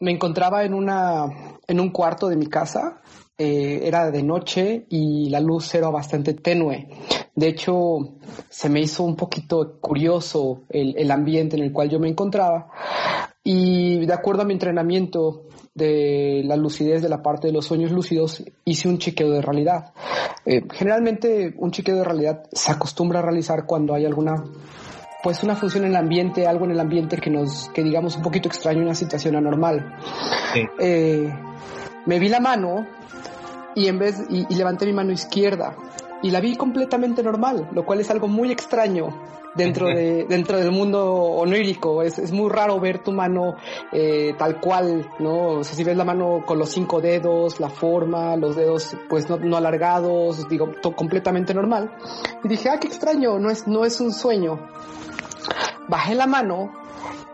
[0.00, 1.26] me encontraba en una
[1.66, 3.00] en un cuarto de mi casa
[3.36, 6.88] eh, era de noche y la luz era bastante tenue.
[7.34, 8.16] De hecho
[8.48, 12.68] se me hizo un poquito curioso el, el ambiente en el cual yo me encontraba
[13.44, 17.92] y de acuerdo a mi entrenamiento de la lucidez de la parte de los sueños
[17.92, 19.92] lúcidos hice un chequeo de realidad.
[20.44, 24.44] Eh, generalmente un chequeo de realidad se acostumbra a realizar cuando hay alguna
[25.22, 28.22] pues una función en el ambiente, algo en el ambiente que nos, que digamos un
[28.22, 29.96] poquito extraño, una situación anormal.
[30.78, 31.32] Eh,
[32.06, 32.86] me vi la mano
[33.74, 35.76] y en vez, y, levanté mi mano izquierda
[36.22, 39.08] y la vi completamente normal, lo cual es algo muy extraño
[39.54, 42.02] dentro de dentro del mundo onírico.
[42.02, 43.56] Es, es muy raro ver tu mano
[43.92, 45.58] eh, tal cual, ¿no?
[45.58, 49.28] O sea, si ves la mano con los cinco dedos, la forma, los dedos pues
[49.28, 51.90] no, no alargados, digo, todo completamente normal.
[52.44, 54.60] Y dije, ah, qué extraño, no es, no es un sueño
[55.88, 56.72] bajé la mano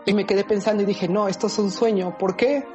[0.05, 2.17] y me quedé pensando y dije, no, esto es un sueño.
[2.17, 2.67] ¿Por qué?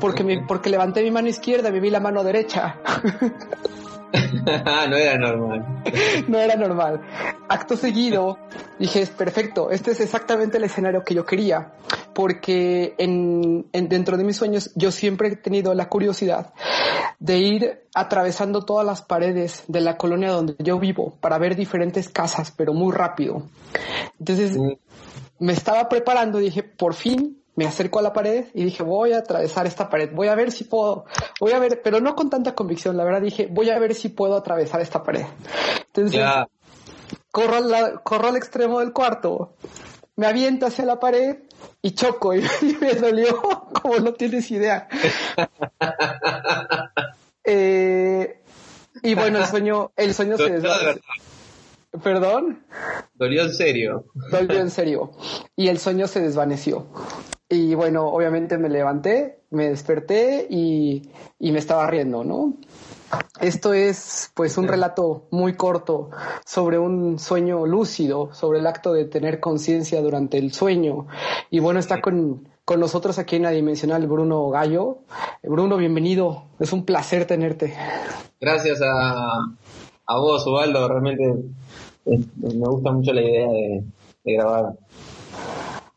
[0.00, 2.76] Porque, porque levanté mi mano izquierda y me vi la mano derecha.
[4.88, 5.82] no era normal.
[6.28, 7.00] no era normal.
[7.48, 8.38] Acto seguido,
[8.78, 11.72] dije, es perfecto, este es exactamente el escenario que yo quería,
[12.14, 16.52] porque en, dentro de mis sueños yo siempre he tenido la curiosidad
[17.18, 22.08] de ir atravesando todas las paredes de la colonia donde yo vivo para ver diferentes
[22.08, 23.44] casas, pero muy rápido.
[24.18, 24.72] Entonces, mm.
[25.38, 29.12] me estaba preparando y dije, por fin me acerco a la pared y dije, voy
[29.12, 31.04] a atravesar esta pared, voy a ver si puedo,
[31.40, 34.08] voy a ver, pero no con tanta convicción, la verdad dije, voy a ver si
[34.08, 35.26] puedo atravesar esta pared.
[35.86, 36.24] Entonces,
[37.30, 39.54] corro, al, corro al extremo del cuarto,
[40.16, 41.38] me aviento hacia la pared
[41.82, 42.42] y choco y,
[42.80, 43.40] me dolió
[43.82, 44.88] como no tienes idea.
[47.44, 48.40] Eh,
[49.02, 51.00] y bueno, el sueño, el sueño se desvanece.
[52.04, 52.64] ¿Perdón?
[53.14, 54.06] Dolió en serio.
[54.30, 55.10] Dolió en serio.
[55.56, 56.86] Y el sueño se desvaneció.
[57.52, 61.02] Y bueno, obviamente me levanté, me desperté y,
[61.38, 62.54] me estaba riendo, ¿no?
[63.42, 66.08] Esto es pues un relato muy corto
[66.46, 71.08] sobre un sueño lúcido, sobre el acto de tener conciencia durante el sueño.
[71.50, 75.00] Y bueno, está con, con nosotros aquí en la Dimensional Bruno Gallo.
[75.42, 76.44] Bruno, bienvenido.
[76.58, 77.76] Es un placer tenerte.
[78.40, 79.26] Gracias a,
[80.06, 80.88] a vos, Ubaldo.
[80.88, 81.24] Realmente
[82.06, 83.84] eh, me gusta mucho la idea de,
[84.24, 84.72] grabar.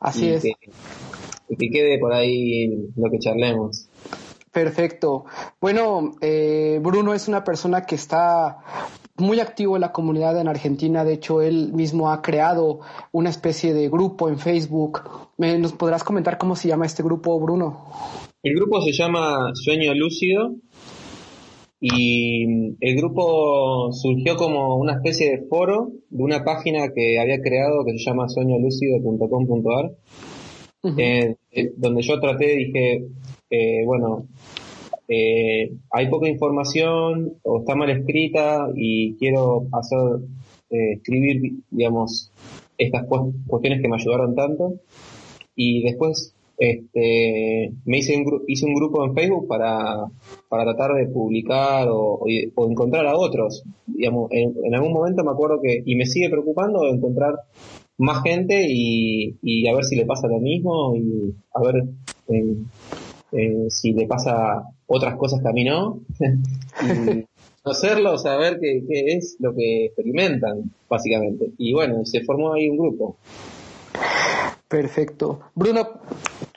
[0.01, 0.43] Así es
[1.49, 3.87] y que quede por ahí lo que charlemos.
[4.51, 5.25] Perfecto.
[5.59, 8.59] Bueno, eh, Bruno es una persona que está
[9.17, 11.03] muy activo en la comunidad en Argentina.
[11.03, 12.79] De hecho, él mismo ha creado
[13.11, 15.01] una especie de grupo en Facebook.
[15.37, 17.85] ¿Nos podrás comentar cómo se llama este grupo, Bruno?
[18.43, 20.55] El grupo se llama Sueño Lúcido
[21.81, 27.83] y el grupo surgió como una especie de foro de una página que había creado
[27.85, 28.27] que se llama
[30.97, 33.07] eh, eh, donde yo traté, dije,
[33.49, 34.27] eh, bueno,
[35.07, 40.19] eh, hay poca información o está mal escrita y quiero hacer,
[40.69, 42.31] escribir, digamos,
[42.77, 43.05] estas
[43.47, 44.73] cuestiones que me ayudaron tanto.
[45.55, 50.05] Y después este, me hice un, hice un grupo en Facebook para,
[50.47, 52.25] para tratar de publicar o,
[52.55, 53.63] o, encontrar a otros.
[53.87, 57.35] Digamos, en, en, algún momento me acuerdo que, y me sigue preocupando encontrar
[57.97, 61.83] más gente y, y, a ver si le pasa lo mismo y a ver
[62.29, 62.57] eh,
[63.31, 66.01] eh, si le pasa otras cosas que a mí no.
[67.65, 71.51] conocerlo, saber qué, qué, es lo que experimentan, básicamente.
[71.57, 73.17] Y bueno, se formó ahí un grupo.
[74.67, 75.39] Perfecto.
[75.55, 75.87] Bruno,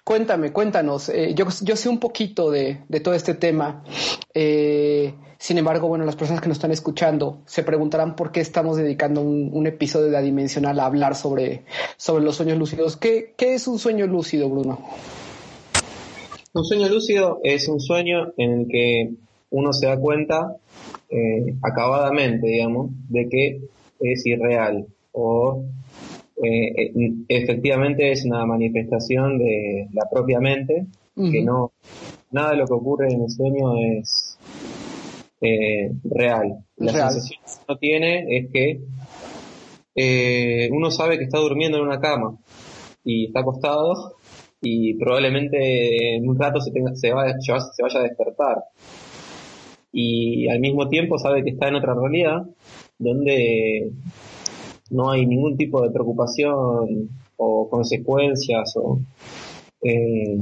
[0.08, 1.10] cuéntame, cuéntanos.
[1.10, 3.84] Eh, yo, sé un poquito de, todo este tema.
[4.32, 8.78] Eh, sin embargo, bueno, las personas que nos están escuchando se preguntarán por qué estamos
[8.78, 11.64] dedicando un, episodio de la dimensional a hablar sobre,
[11.98, 12.96] sobre los sueños lúcidos.
[12.96, 14.80] ¿Qué, es un sueño lúcido, Bruno?
[16.54, 19.10] Un sueño lúcido es un sueño en el que
[19.50, 20.56] uno se da cuenta
[21.10, 23.60] eh, acabadamente, digamos, de que
[24.00, 25.64] es irreal o
[26.42, 26.92] eh,
[27.28, 30.86] efectivamente es una manifestación de la propia mente,
[31.16, 31.72] que no,
[32.30, 34.38] nada de lo que ocurre en el sueño es
[35.40, 36.64] eh, real.
[36.76, 38.80] La sensación que uno tiene es que
[39.96, 42.38] eh, uno sabe que está durmiendo en una cama
[43.02, 44.14] y está acostado
[44.60, 48.64] y probablemente en un rato se, tenga, se, vaya, se vaya a despertar.
[49.92, 52.42] Y al mismo tiempo sabe que está en otra realidad
[52.98, 53.90] donde
[54.90, 59.00] no hay ningún tipo de preocupación o consecuencias o,
[59.82, 60.38] eh,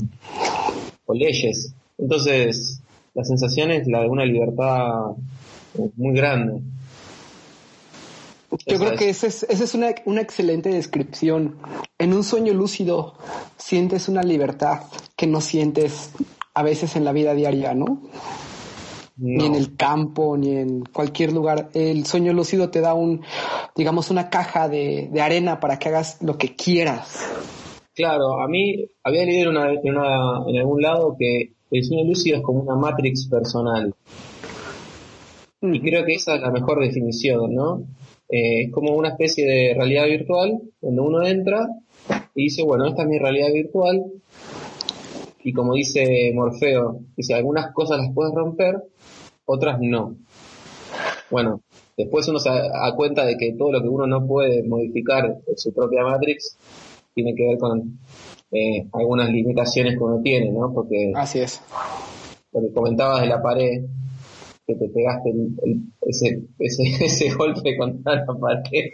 [1.07, 1.75] o leyes.
[1.99, 2.81] Entonces,
[3.15, 5.13] la sensación es la de una libertad
[5.97, 6.61] muy grande.
[8.67, 11.57] Yo creo que esa es, esa es una, una, excelente descripción.
[11.99, 13.15] En un sueño lúcido
[13.57, 14.83] sientes una libertad
[15.17, 16.13] que no sientes
[16.55, 18.03] a veces en la vida diaria, ¿no?
[19.19, 21.71] Ni en el campo, ni en cualquier lugar.
[21.73, 23.23] El sueño lúcido te da un,
[23.75, 27.25] digamos, una caja de, de arena para que hagas lo que quieras.
[27.95, 32.43] Claro, a mí había leído una, una, en algún lado que el sueño lúcido es
[32.43, 33.95] como una matrix personal.
[35.63, 37.85] Y creo que esa es la mejor definición, ¿no?
[38.29, 41.69] Eh, es como una especie de realidad virtual donde uno entra
[42.35, 44.05] y dice, bueno, esta es mi realidad virtual.
[45.43, 48.83] Y como dice Morfeo, dice, algunas cosas las puedes romper,
[49.47, 50.17] otras no.
[51.31, 51.61] Bueno,
[51.97, 55.59] después uno se da cuenta de que todo lo que uno no puede modificar en
[55.59, 56.57] su propia Matrix
[57.15, 57.99] tiene que ver con
[58.53, 60.73] eh, algunas limitaciones que uno tiene, ¿no?
[60.73, 61.63] Porque, Así es.
[62.53, 63.85] Porque comentabas de la pared,
[64.67, 65.33] que te pegaste
[66.03, 68.91] ese, ese, ese golpe contra la pared,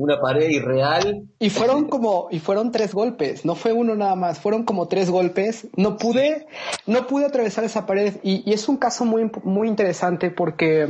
[0.00, 1.28] una pared irreal.
[1.38, 5.10] Y fueron como, y fueron tres golpes, no fue uno nada más, fueron como tres
[5.10, 5.68] golpes.
[5.76, 6.46] No pude,
[6.86, 10.88] no pude atravesar esa pared y, y es un caso muy, muy interesante porque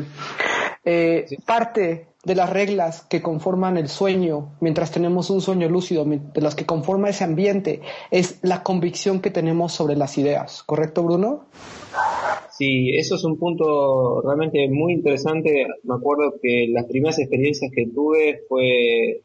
[0.85, 1.37] eh, sí.
[1.45, 6.55] parte de las reglas que conforman el sueño, mientras tenemos un sueño lúcido, de las
[6.55, 7.81] que conforma ese ambiente,
[8.13, 10.63] es la convicción que tenemos sobre las ideas.
[10.63, 11.47] ¿Correcto, Bruno?
[12.61, 15.67] Sí, eso es un punto realmente muy interesante.
[15.83, 19.23] Me acuerdo que las primeras experiencias que tuve fue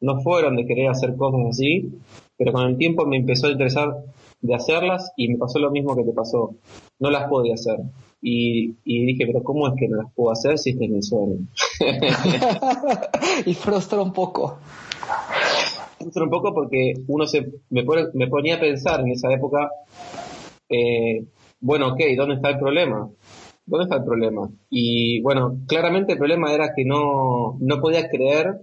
[0.00, 1.92] no fueron de querer hacer cosas así,
[2.36, 3.94] pero con el tiempo me empezó a interesar
[4.40, 6.56] de hacerlas y me pasó lo mismo que te pasó.
[6.98, 7.78] No las podía hacer.
[8.20, 11.00] Y, y dije, pero ¿cómo es que no las puedo hacer si este es mi
[11.00, 11.46] sueño?
[13.46, 14.58] y frustra un poco.
[15.96, 19.70] Frustra un poco porque uno se me, pone, me ponía a pensar en esa época,
[20.68, 21.24] eh,
[21.62, 23.08] bueno, ok, ¿dónde está el problema?
[23.64, 24.50] ¿Dónde está el problema?
[24.68, 28.60] Y bueno, claramente el problema era que no, no podía creer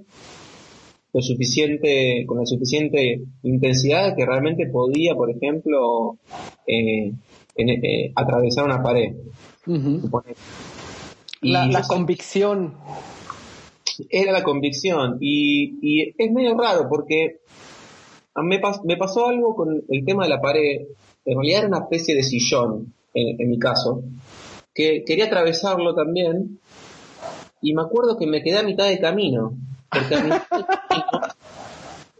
[1.14, 6.18] lo suficiente, con la suficiente intensidad que realmente podía, por ejemplo,
[6.68, 7.12] eh,
[7.56, 9.16] en, eh, atravesar una pared.
[9.66, 10.24] Uh -huh.
[11.42, 12.76] La, la convicción.
[14.10, 15.18] Era la convicción.
[15.20, 17.40] Y, y, es medio raro porque
[18.36, 20.82] me, pas, me, pasó algo con el tema de la pared.
[21.30, 24.02] En realidad era una especie de sillón, en, mi caso,
[24.74, 26.60] que quería atravesarlo también.
[27.62, 29.56] Y me acuerdo que me quedé a mitad de camino.
[29.92, 30.16] Porque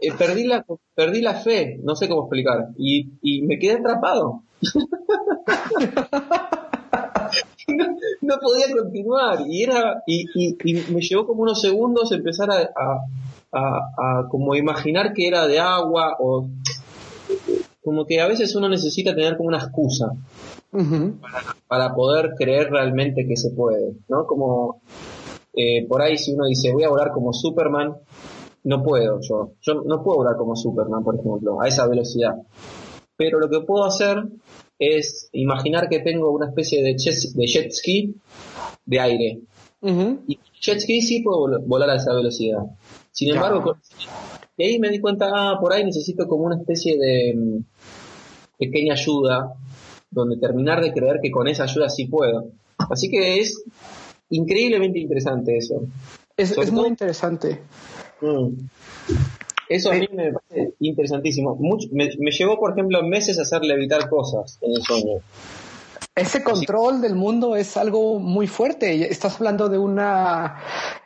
[0.02, 0.64] eh, perdí, la,
[0.94, 2.68] perdí la fe, no sé cómo explicar.
[2.78, 4.44] Y, y me quedé atrapado.
[8.22, 10.56] no, podía continuar y era y, y,
[10.94, 13.08] me llevó como unos segundos empezar a, a,
[13.54, 16.48] a, a, como imaginar que era de agua o
[17.84, 20.12] como que a veces uno necesita tener como una excusa
[20.72, 21.20] uh -huh.
[21.20, 24.82] para, para, poder creer realmente que se puede no como
[25.54, 27.96] eh, por ahí si uno dice voy a volar como Superman
[28.64, 32.36] no puedo yo yo no puedo volar como Superman por ejemplo a esa velocidad
[33.20, 34.24] pero lo que puedo hacer
[34.80, 38.16] es imaginar que tengo una especie de, jet, de jet ski
[38.86, 39.42] de aire.
[39.82, 40.20] Uh -huh.
[40.26, 42.64] Y jet ski sí puedo volar a esa velocidad.
[43.12, 43.82] Sin embargo, con,
[44.60, 47.64] y ahí me di cuenta, ah, por ahí necesito como una especie de um,
[48.58, 49.54] pequeña ayuda,
[50.12, 52.52] donde terminar de creer que con esa ayuda sí puedo.
[52.78, 53.64] Así que es
[54.30, 55.84] increíblemente interesante eso.
[56.36, 57.62] Es, es muy interesante.
[58.20, 58.66] Mm.
[59.70, 61.56] Eso a mí me parece interesantísimo.
[61.56, 65.22] Mucho, me, me, llevó, por ejemplo, meses a hacerle evitar cosas en el sueño.
[66.20, 69.10] Ese control del mundo es algo muy fuerte.
[69.10, 70.58] Estás hablando de una...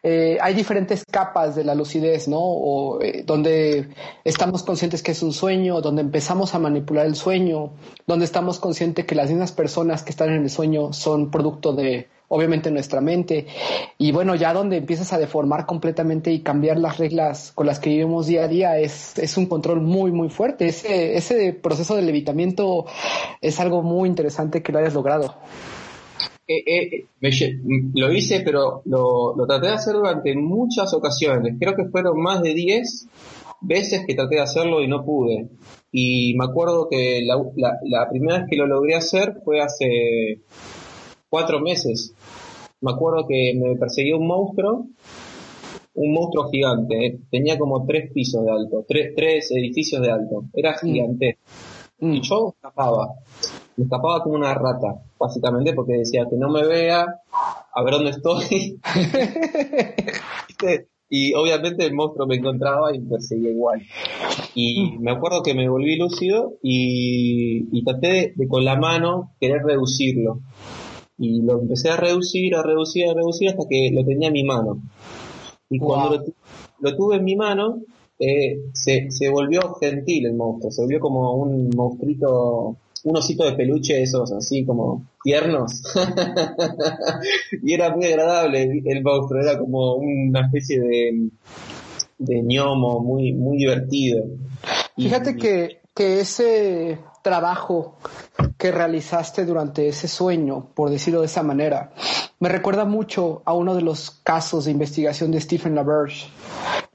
[0.01, 2.39] Eh, hay diferentes capas de la lucidez, ¿no?
[2.39, 3.89] O, eh, donde
[4.23, 7.73] estamos conscientes que es un sueño, donde empezamos a manipular el sueño,
[8.07, 12.07] donde estamos conscientes que las mismas personas que están en el sueño son producto de
[12.33, 13.45] obviamente nuestra mente.
[13.99, 17.91] Y bueno, ya donde empiezas a deformar completamente y cambiar las reglas con las que
[17.91, 20.65] vivimos día a día es, es un control muy, muy fuerte.
[20.65, 22.85] Ese, ese proceso de levitamiento
[23.39, 25.35] es algo muy interesante que lo hayas logrado.
[26.47, 27.05] eh,
[27.93, 31.55] lo hice, pero lo, lo, traté de hacer durante muchas ocasiones.
[31.59, 33.07] Creo que fueron más de 10
[33.61, 35.49] veces que traté de hacerlo y no pude.
[35.91, 37.35] Y me acuerdo que la,
[37.83, 40.39] la, primera vez que lo logré hacer fue hace
[41.33, 42.13] cuatro meses.
[42.81, 44.85] Me acuerdo que me perseguía un monstruo,
[45.95, 47.07] un monstruo gigante.
[47.07, 47.19] Eh.
[47.31, 50.43] Tenía como tres pisos de alto, tres, tres edificios de alto.
[50.53, 50.85] Era mm.
[50.85, 51.39] gigante.
[51.97, 52.13] Mm.
[52.13, 53.15] Y yo escapaba.
[53.77, 57.03] Me escapaba como una rata, básicamente, porque decía que no me vea,
[57.73, 58.79] a ver dónde estoy.
[61.09, 63.81] y obviamente el monstruo me encontraba y me perseguía igual.
[64.53, 70.41] Y me acuerdo que me volví lúcido y, traté de, con la mano querer reducirlo.
[71.23, 74.43] Y lo empecé a reducir, a reducir, a reducir hasta que lo tenía en mi
[74.43, 74.81] mano.
[75.69, 76.21] Y cuando
[76.79, 77.81] lo, tuve en mi mano,
[78.19, 83.53] eh, se, se volvió gentil el monstruo, se volvió como un monstruito un osito de
[83.53, 85.83] peluche esos así como tiernos.
[87.63, 91.29] y era muy agradable el, monstruo, era como una especie de,
[92.17, 94.25] de ñomo muy, muy divertido.
[94.95, 97.97] Fíjate que, que ese trabajo
[98.59, 101.93] que realizaste durante ese sueño, por decirlo de esa manera,
[102.39, 106.27] me recuerda mucho a uno de los casos de investigación de Stephen LaBerge.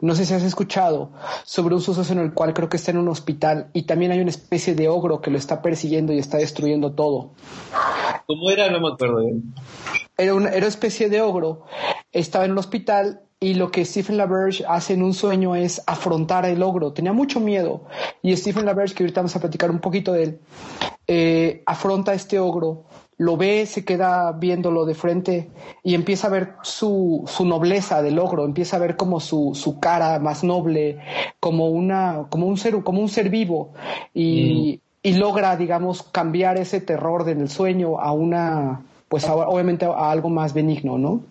[0.00, 1.10] No sé si has escuchado
[1.44, 4.20] sobre un suceso en el cual creo que está en un hospital y también hay
[4.20, 7.32] una especie de ogro que lo está persiguiendo y está destruyendo todo.
[8.26, 8.70] ¿Cómo era?
[8.70, 9.54] No me acuerdo bien.
[10.16, 11.64] Era una, era especie de ogro.
[12.12, 16.44] Estaba en un hospital y lo que Stephen LaBerge hace en un sueño es afrontar
[16.46, 16.92] el ogro.
[16.92, 17.84] Tenía mucho miedo
[18.22, 20.40] y Stephen LaBerge, que ahorita vamos a platicar un poquito de él,
[21.06, 22.84] eh, afronta este ogro
[23.18, 25.50] lo ve, se queda viéndolo de frente
[25.82, 29.80] y empieza a ver su, su nobleza del logro, empieza a ver como su, su,
[29.80, 31.00] cara más noble,
[31.40, 33.72] como una, como un ser, como un ser vivo
[34.14, 35.08] y, mm.
[35.08, 40.54] y logra, digamos, cambiar ese terror del sueño a una, pues obviamente a algo más
[40.54, 41.22] benigno, ¿no?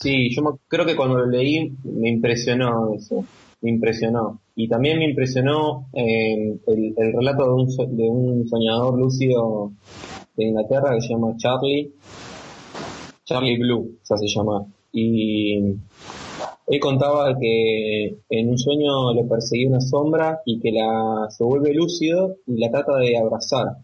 [0.00, 3.24] Sí, yo creo que cuando lo leí me impresionó eso,
[3.60, 4.40] me impresionó.
[4.56, 9.72] Y también me impresionó eh, el, el, relato de un, de un soñador lúcido
[10.36, 11.92] de Inglaterra que se llama Charlie,
[13.24, 14.64] Charlie Blue, o sea, se llama.
[14.92, 15.56] Y
[16.66, 21.74] él contaba que en un sueño le perseguía una sombra y que la se vuelve
[21.74, 23.76] lúcido y la trata de abrazar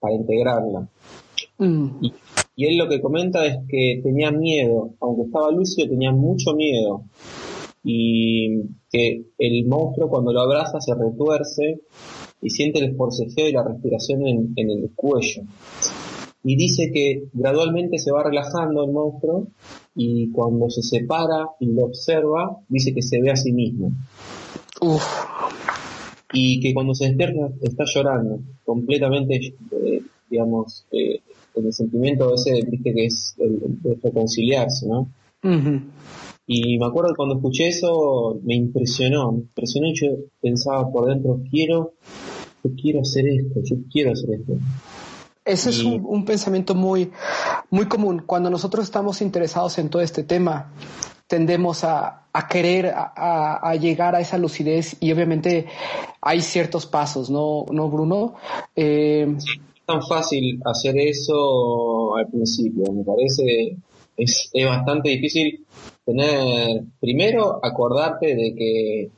[0.00, 0.88] para integrarla.
[1.58, 1.88] Mm.
[2.00, 2.12] Y,
[2.58, 7.04] y, él lo que comenta es que tenía miedo, aunque estaba lúcido tenía mucho miedo
[7.84, 11.80] y que el monstruo cuando lo abraza se retuerce
[12.42, 15.42] y siente el forcejeo y la respiración en, el cuello.
[16.44, 19.48] Y dice que gradualmente se va relajando el monstruo
[19.94, 23.92] y cuando se separa y lo observa, dice que se ve a sí mismo.
[26.32, 31.20] Y que cuando se despierta está llorando, completamente, eh, digamos, eh,
[31.66, 35.08] el sentimiento ese, viste, que es el, reconciliarse, ¿no?
[36.46, 40.08] Y me acuerdo que cuando escuché eso me impresionó, me impresionó y yo
[40.40, 41.92] pensaba por dentro, quiero
[42.64, 44.52] yo quiero hacer esto, yo quiero hacer esto.
[45.44, 47.10] Ese es un, pensamiento muy,
[47.70, 48.22] muy común.
[48.26, 50.72] Cuando nosotros estamos interesados en todo este tema,
[51.26, 55.66] tendemos a, querer a, llegar a esa lucidez y obviamente
[56.20, 58.34] hay ciertos pasos, ¿no, no Bruno?
[58.76, 59.36] Eh,
[59.88, 63.78] tan fácil hacer eso al principio, me parece,
[64.18, 65.64] es, es bastante difícil
[66.04, 69.10] tener, primero acordarte de que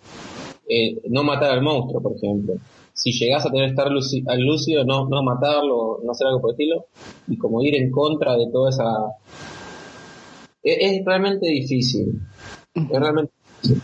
[0.69, 2.55] eh, no matar al monstruo, por ejemplo.
[2.93, 6.51] Si llegas a tener que estar al lúcido, no, no matarlo, no hacer algo por
[6.51, 6.87] el estilo,
[7.27, 8.87] y como ir en contra de toda esa...
[10.63, 12.21] Es, realmente difícil,
[12.75, 13.83] es realmente difícil.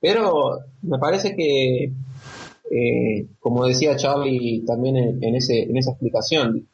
[0.00, 1.92] Pero me parece que,
[2.74, 6.68] eh, como decía Charlie también en, ese, en esa explicación,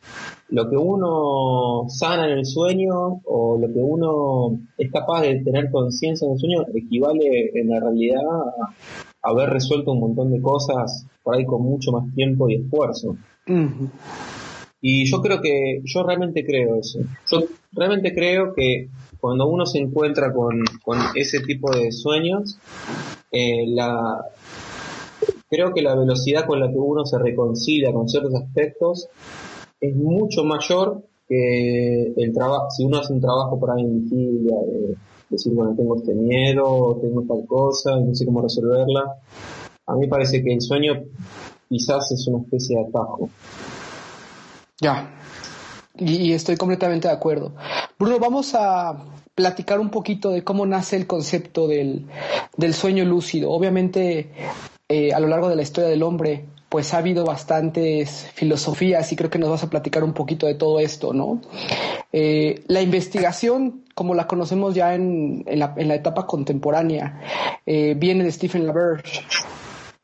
[0.49, 5.73] lo que uno sana en el sueño o lo que uno es capaz de tener
[5.73, 11.05] conciencia en el sueño equivale en la realidad a haber resuelto un montón de cosas
[11.25, 13.17] por ahí con mucho más tiempo y esfuerzo.
[14.81, 17.01] Y yo creo que, yo realmente creo eso.
[17.29, 18.89] Yo realmente creo que
[19.19, 20.63] cuando uno se encuentra con,
[21.17, 22.57] ese tipo de sueños,
[23.33, 24.25] eh, la,
[25.49, 29.09] creo que la velocidad con la que uno se reconcilia con ciertos aspectos
[29.81, 34.57] es mucho mayor que el trabajo, si uno hace un trabajo por ahí en vigilia,
[34.57, 34.97] de
[35.29, 39.17] decir, bueno, tengo este miedo, tengo tal cosa, no sé cómo resolverla.
[39.87, 41.05] A mí parece que el sueño
[41.69, 43.29] quizás es una especie de atajo.
[44.81, 45.19] Ya,
[45.99, 47.53] y, estoy completamente de acuerdo.
[47.99, 52.07] Bruno, vamos a platicar un poquito de cómo nace el concepto del,
[52.73, 53.51] sueño lúcido.
[53.51, 54.33] Obviamente,
[54.89, 59.17] eh, a lo largo de la historia del hombre pues ha habido bastantes filosofías y
[59.17, 61.41] creo que nos vas a platicar un poquito de todo esto, ¿no?
[62.13, 67.23] Eh, la investigación, como la conocemos ya en, la, etapa contemporánea,
[67.65, 69.23] eh, viene de Stephen LaBerge.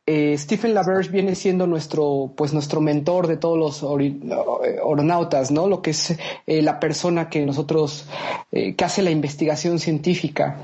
[0.07, 5.67] Eh, Stephen LaBerge viene siendo nuestro, pues nuestro mentor de todos los oronautas, ¿no?
[5.67, 8.07] Lo que es la persona que nosotros,
[8.51, 10.59] que hace la investigación científica.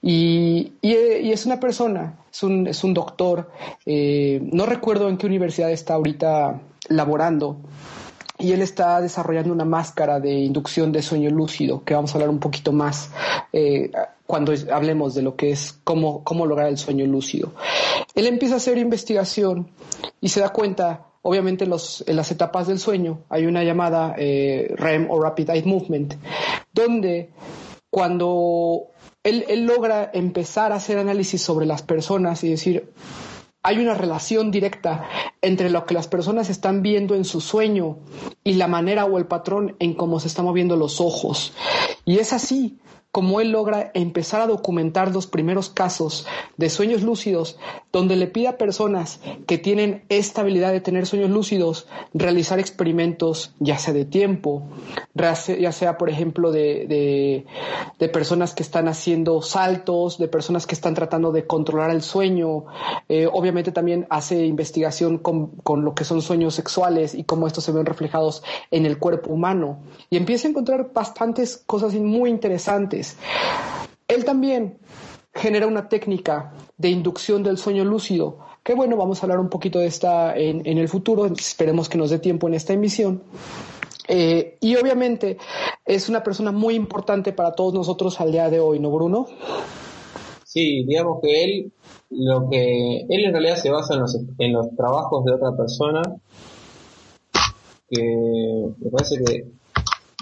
[0.00, 3.50] Y, es una persona, es un, es un doctor,
[3.86, 7.56] no recuerdo en qué universidad está ahorita laborando,
[8.38, 12.30] y él está desarrollando una máscara de inducción de sueño lúcido, que vamos a hablar
[12.30, 13.10] un poquito más
[13.52, 13.90] eh,
[14.26, 17.52] cuando hablemos de lo que es cómo, cómo lograr el sueño lúcido.
[18.14, 19.70] Él empieza a hacer investigación
[20.20, 24.14] y se da cuenta, obviamente en, los, en las etapas del sueño hay una llamada
[24.18, 26.14] eh, REM o Rapid Eye Movement,
[26.72, 27.30] donde
[27.90, 28.88] cuando
[29.22, 32.92] él, él logra empezar a hacer análisis sobre las personas y decir,
[33.66, 35.08] hay una relación directa
[35.42, 37.98] entre lo que las personas están viendo en su sueño
[38.44, 41.52] y la manera o el patrón en cómo se están moviendo los ojos.
[42.04, 42.78] Y es así
[43.16, 46.26] como él logra empezar a documentar los primeros casos
[46.58, 47.56] de sueños lúcidos,
[47.90, 53.54] donde le pide a personas que tienen esta habilidad de tener sueños lúcidos realizar experimentos,
[53.58, 54.64] ya sea de tiempo,
[55.14, 57.46] ya sea, por ejemplo, de,
[58.12, 62.66] personas que están haciendo saltos, de personas que están tratando de controlar el sueño.
[63.08, 67.64] Eh, obviamente también hace investigación con, con lo que son sueños sexuales y cómo estos
[67.64, 69.78] se ven reflejados en el cuerpo humano.
[70.10, 73.05] Y empieza a encontrar bastantes cosas muy interesantes
[74.08, 74.78] él también
[75.34, 79.78] genera una técnica de inducción del sueño lúcido, que bueno, vamos a hablar un poquito
[79.78, 83.22] de esta en, el futuro, esperemos que nos dé tiempo en esta emisión.
[84.08, 85.36] Eh, y obviamente
[85.84, 89.26] es una persona muy importante para todos nosotros al día de hoy, ¿no, Bruno?
[90.44, 91.72] Sí, digamos que él,
[92.10, 96.02] lo que él en realidad se basa en los, en los trabajos de otra persona,
[97.88, 99.44] que me parece que,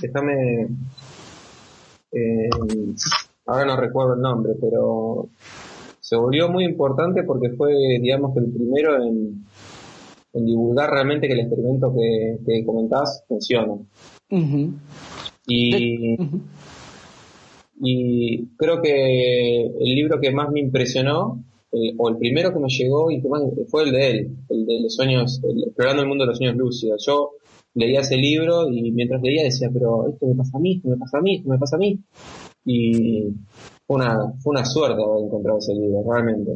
[0.00, 0.69] déjame
[2.14, 2.50] eh,
[3.47, 5.28] ahora no recuerdo el nombre, pero
[6.00, 9.44] se volvió muy importante porque fue, digamos, que el primero en,
[10.33, 13.74] divulgar realmente que el experimento que, que comentás funciona.
[15.46, 16.16] Y,
[17.81, 21.42] y creo que el libro que más me impresionó,
[21.96, 24.81] o el primero que me llegó y que más, fue el de él, el de
[24.83, 27.05] los sueños, explorando el mundo de los sueños lúcidos.
[27.07, 27.33] Yo
[27.75, 30.97] leía ese libro y mientras leía decía, pero esto me pasa a mí, esto me
[30.97, 31.99] pasa a mí, esto me pasa a mí.
[32.65, 33.25] Y
[33.87, 36.53] fue una, fue una suerte haber encontrado ese libro, realmente.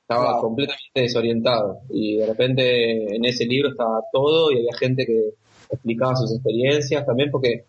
[0.00, 5.34] Estaba completamente desorientado y de repente en ese libro estaba todo y había gente que
[5.70, 7.64] explicaba sus experiencias también porque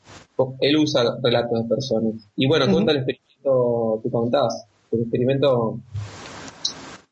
[0.60, 2.30] él usa relatos de personas.
[2.36, 4.66] Y bueno, cuenta el experimento que contás.
[4.92, 5.80] El experimento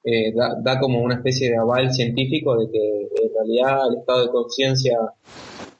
[0.03, 4.31] eh, da, como una especie de aval científico de que en realidad el estado de
[4.31, 4.97] conciencia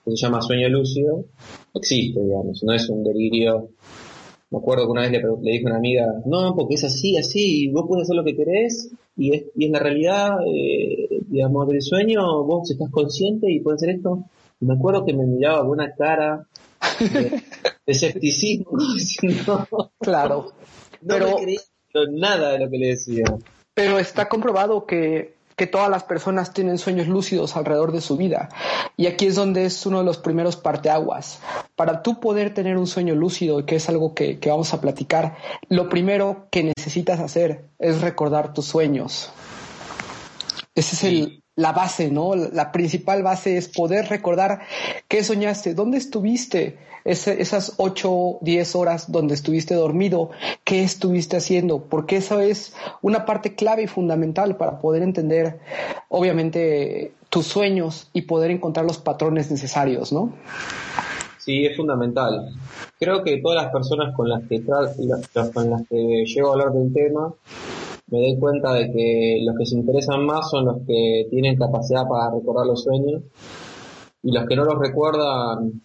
[0.03, 1.25] que se llama sueño lúcido
[1.73, 3.69] existe, digamos, no es un delirio.
[4.51, 7.17] Me acuerdo que una vez le, le dije a una amiga, no, porque es así,
[7.17, 11.67] así, vos puedes hacer lo que querés y, es, y en la realidad, eh, digamos,
[11.67, 14.23] del sueño vos estás consciente y puedes hacer esto.
[14.61, 16.47] me acuerdo que me miraba con una cara
[16.99, 17.41] de,
[17.85, 18.71] escepticismo,
[19.99, 20.53] claro.
[21.01, 21.37] No pero...
[21.45, 21.57] me
[22.17, 23.25] nada de lo que le decía.
[23.73, 25.37] Pero está comprobado que,
[25.71, 28.47] todas las personas tienen sueños lúcidos alrededor de su vida.
[28.95, 31.41] Y aquí es donde es uno de los primeros parteaguas.
[31.75, 35.35] Para tú poder tener un sueño lúcido, que es algo que, vamos a platicar,
[35.67, 39.31] lo primero que necesitas hacer es recordar tus sueños.
[40.75, 42.35] Esa es el, la base, ¿no?
[42.35, 44.61] La principal base es poder recordar
[45.09, 50.29] qué soñaste, dónde estuviste, esas 8, 10 horas donde estuviste dormido,
[50.63, 55.59] qué estuviste haciendo, porque eso es una parte clave y fundamental para poder entender,
[56.07, 60.33] obviamente, tus sueños y poder encontrar los patrones necesarios, ¿no?
[61.39, 62.53] Sí, es fundamental.
[62.99, 66.93] Creo que todas las personas con las que, con las que llego a hablar del
[66.93, 67.33] tema,
[68.11, 72.07] me doy cuenta de que los que se interesan más son los que tienen capacidad
[72.07, 73.23] para recordar los sueños
[74.23, 75.81] y los que no los recuerdan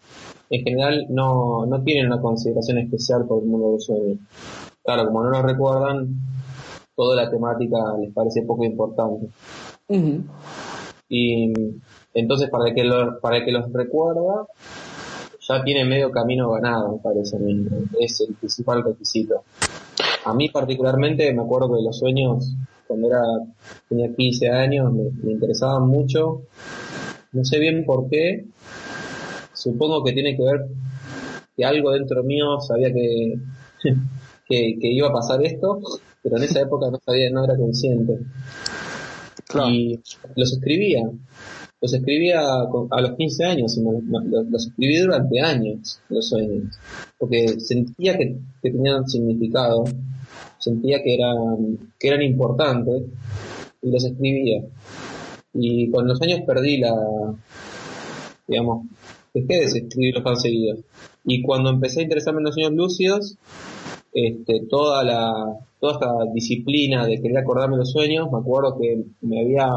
[0.51, 4.19] en general no, no tienen una consideración especial por el mundo del sueño.
[4.83, 6.09] Claro, como no lo recuerdan,
[6.95, 9.29] toda la temática les parece poco importante.
[11.09, 11.53] Y
[12.15, 14.47] entonces para el que lo, para el que los recuerda,
[15.41, 17.67] ya tiene medio camino ganado, me parece a mí.
[18.01, 19.43] Es el principal requisito.
[20.25, 22.55] A mí particularmente me acuerdo de los sueños
[22.87, 23.23] cuando era
[23.89, 26.43] tenía 15 años, me, me interesaban mucho.
[27.33, 28.47] No sé bien por qué,
[29.53, 30.67] supongo que tiene que ver
[31.57, 33.39] que algo dentro mío sabía que,
[34.49, 35.81] que, iba a pasar esto,
[36.23, 38.19] pero en esa época no sabía, no era consciente.
[39.69, 40.01] Y
[40.37, 41.03] los escribía.
[41.85, 46.79] Los escribía a los 15 años, los, escribí durante años, los sueños.
[47.19, 49.85] Porque sentía que, que tenían significado,
[50.57, 53.03] sentía que eran, que eran importantes,
[53.83, 54.63] y los escribía.
[55.53, 56.95] Y con los años perdí la,
[58.49, 58.87] digamos,
[59.35, 60.81] dejé de escribirlos tan seguidos.
[61.27, 63.37] Y cuando empecé a interesarme en los sueños lúcidos,
[64.15, 69.43] este, toda la toda esta disciplina de querer acordarme los sueños, me acuerdo que me
[69.43, 69.69] había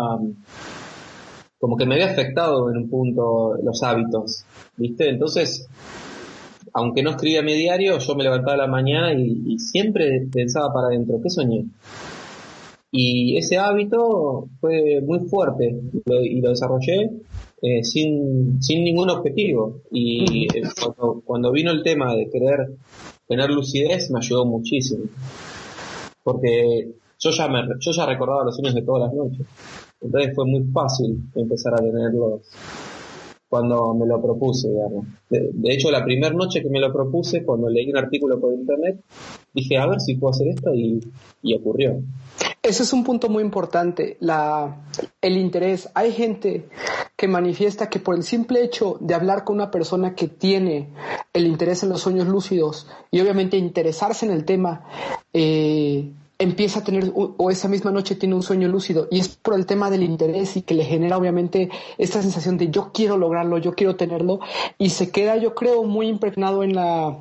[1.60, 4.46] como que me había afectado en un punto los hábitos,
[4.78, 5.10] ¿viste?
[5.10, 5.67] Entonces,
[6.74, 10.88] aunque no escribía mi diario, yo me levantaba a la mañana y, siempre pensaba para
[10.88, 11.65] adentro, ¿qué soñé?
[12.91, 17.10] Y ese hábito fue muy fuerte y lo desarrollé
[17.62, 19.82] eh, sin, sin ningún objetivo.
[19.91, 22.78] Y eh, cuando, cuando vino el tema de querer
[23.28, 25.06] tener lucidez me ayudó muchísimo.
[26.24, 29.46] Porque yo ya, me, yo ya recordaba los sueños de todas las noches.
[30.02, 32.42] Entonces fue muy fácil empezar a tenerlos
[33.50, 35.06] cuando me lo propuse, digamos.
[35.30, 39.00] De, hecho, la primera noche que me lo propuse, cuando leí un artículo por internet,
[39.54, 41.00] dije, a ver si puedo hacer esto y,
[41.42, 42.02] y ocurrió.
[42.62, 44.90] Ese es un punto muy importante, la,
[45.22, 45.90] el interés.
[45.94, 46.68] Hay gente
[47.16, 50.90] que manifiesta que por el simple hecho de hablar con una persona que tiene
[51.34, 54.84] el interés en los sueños lúcidos y obviamente interesarse en el tema,
[55.32, 59.56] eh, empieza a tener, o esa misma noche tiene un sueño lúcido, y es por
[59.56, 63.58] el tema del interés y que le genera obviamente esta sensación de yo quiero lograrlo,
[63.58, 64.39] yo quiero tenerlo,
[64.78, 67.17] y se queda, yo creo, muy impregnado en la,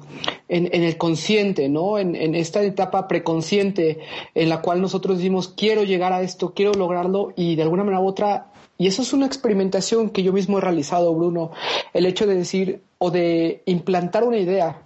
[0.48, 1.98] en, el consciente, ¿no?
[1.98, 4.00] En, en, esta etapa preconsciente
[4.35, 8.02] en la cual nosotros decimos quiero llegar a esto, quiero lograrlo, y de alguna manera
[8.02, 11.52] u otra y eso es una experimentación que yo mismo he realizado, Bruno,
[11.94, 14.83] el hecho de decir o de implantar una idea,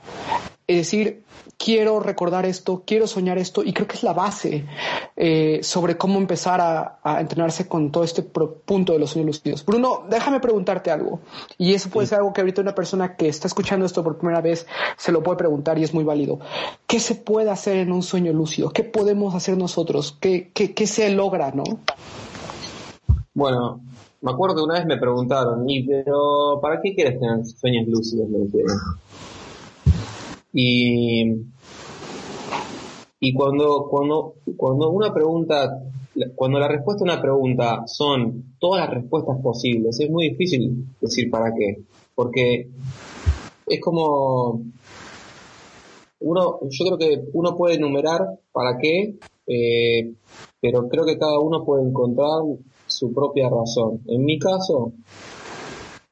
[0.68, 1.24] es decir,
[1.62, 4.64] quiero recordar esto, quiero soñar esto, y creo que es la base
[5.14, 9.66] eh, sobre cómo empezar a, entrenarse con todo este punto de los sueños lúcidos.
[9.66, 11.20] Bruno, déjame preguntarte algo,
[11.58, 14.40] y eso puede ser algo que ahorita una persona que está escuchando esto por primera
[14.40, 16.40] vez se lo puede preguntar y es muy válido.
[16.86, 18.70] ¿Qué se puede hacer en un sueño lúcido?
[18.70, 20.16] ¿Qué podemos hacer nosotros?
[20.18, 21.64] ¿Qué, qué, se logra, no?
[23.34, 23.82] Bueno,
[24.22, 28.28] me acuerdo que una vez me preguntaron, ¿y pero para qué quieres tener sueños lúcidos?
[30.52, 31.22] Y,
[33.20, 35.82] y cuando, cuando, cuando una pregunta,
[36.34, 41.30] cuando la respuesta a una pregunta son todas las respuestas posibles, es muy difícil decir
[41.30, 41.82] para qué.
[42.14, 42.68] Porque
[43.66, 44.62] es como,
[46.20, 48.20] uno, yo creo que uno puede enumerar
[48.52, 49.14] para qué,
[49.46, 50.12] eh,
[50.60, 52.42] pero creo que cada uno puede encontrar
[52.86, 54.02] su propia razón.
[54.06, 54.92] En mi caso,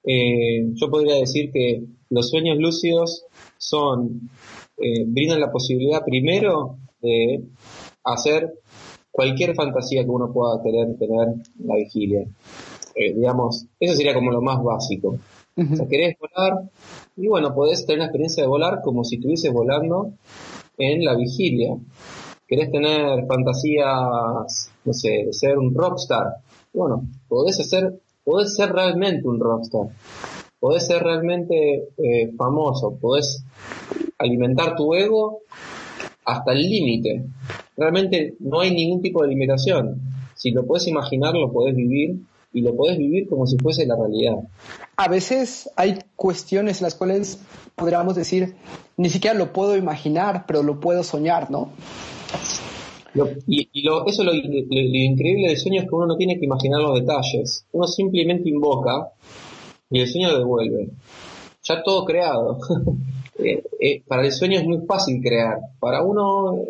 [0.04, 3.26] eh, yo podría decir que los sueños lúcidos
[3.58, 4.30] son,
[4.78, 7.42] eh, brindan la posibilidad primero de
[8.04, 8.54] hacer
[9.10, 12.24] cualquier fantasía que uno pueda querer tener en la vigilia.
[12.94, 15.18] Eh, digamos, eso sería como lo más básico.
[15.56, 16.70] O sea, querés volar
[17.16, 20.12] y bueno, podés tener la experiencia de volar como si estuvieses volando
[20.78, 21.76] en la vigilia.
[22.46, 26.36] Querés tener fantasías, no sé, de ser un rockstar.
[26.72, 29.88] Bueno, podés hacer, podés ser realmente un rockstar
[30.60, 33.44] podés ser realmente eh, famoso, podés
[34.18, 35.40] alimentar tu ego
[36.24, 37.24] hasta el límite.
[37.76, 40.00] Realmente no hay ningún tipo de limitación.
[40.34, 42.20] Si lo puedes imaginar, lo podés vivir
[42.52, 44.36] y lo podés vivir como si fuese la realidad.
[44.96, 47.40] A veces hay cuestiones en las cuales
[47.74, 48.56] podríamos decir,
[48.96, 51.70] ni siquiera lo puedo imaginar, pero lo puedo soñar, ¿no?
[53.46, 56.80] y, lo, eso lo, lo, increíble del sueño es que uno no tiene que imaginar
[56.80, 57.66] los detalles.
[57.72, 59.12] Uno simplemente invoca
[59.90, 60.90] y el sueño devuelve.
[61.62, 62.58] Ya todo creado.
[63.38, 65.58] Eh, eh, para el sueño es muy fácil crear.
[65.78, 66.64] Para uno,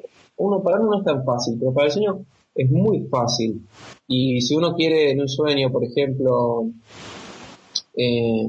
[0.62, 3.66] para uno no es tan fácil, pero para el sueño es muy fácil.
[4.06, 6.66] Y si uno quiere en un sueño, por ejemplo,
[7.96, 8.48] eh,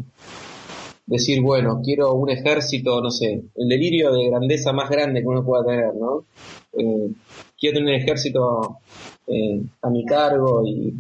[1.06, 5.44] decir, bueno, quiero un ejército, no sé, el delirio de grandeza más grande que uno
[5.44, 6.26] pueda tener, ¿no?
[6.72, 8.78] quiero tener un ejército
[9.82, 10.94] a mi cargo y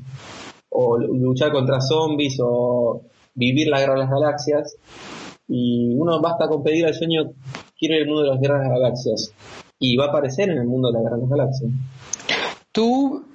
[0.69, 3.01] o luchar contra zombies o
[3.34, 4.77] vivir la guerra de las galaxias
[5.49, 7.31] y uno basta con pedir al sueño
[7.77, 9.33] quiero el mundo de las guerras de las galaxias
[9.79, 11.71] y va a aparecer en el mundo de las guerra de las galaxias.
[12.71, 13.25] ¿Tú,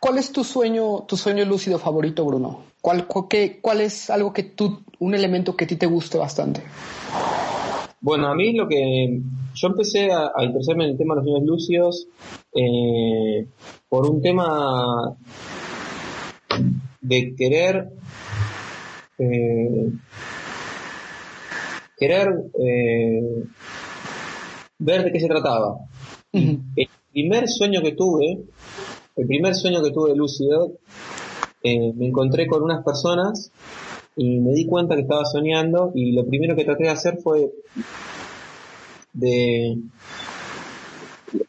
[0.00, 2.62] cuál es tu sueño, tu sueño lúcido favorito, Bruno?
[2.80, 6.62] ¿Cuál, cuál es algo que tú, un elemento que a ti te guste bastante?
[8.00, 9.20] Bueno, a mí lo que
[9.54, 12.08] yo empecé a, interesarme en el tema de los sueños lúcidos
[12.54, 13.48] eh,
[13.88, 15.16] por un tema
[17.00, 17.88] de querer
[19.18, 19.90] eh,
[21.96, 22.28] querer
[22.58, 23.44] eh,
[24.78, 25.78] ver de qué se trataba.
[26.32, 28.44] El primer sueño que tuve,
[29.16, 30.72] el primer sueño que tuve lúcido,
[31.62, 33.50] eh, me encontré con unas personas
[34.16, 37.50] y me di cuenta que estaba soñando y lo primero que traté de hacer fue
[39.14, 39.78] de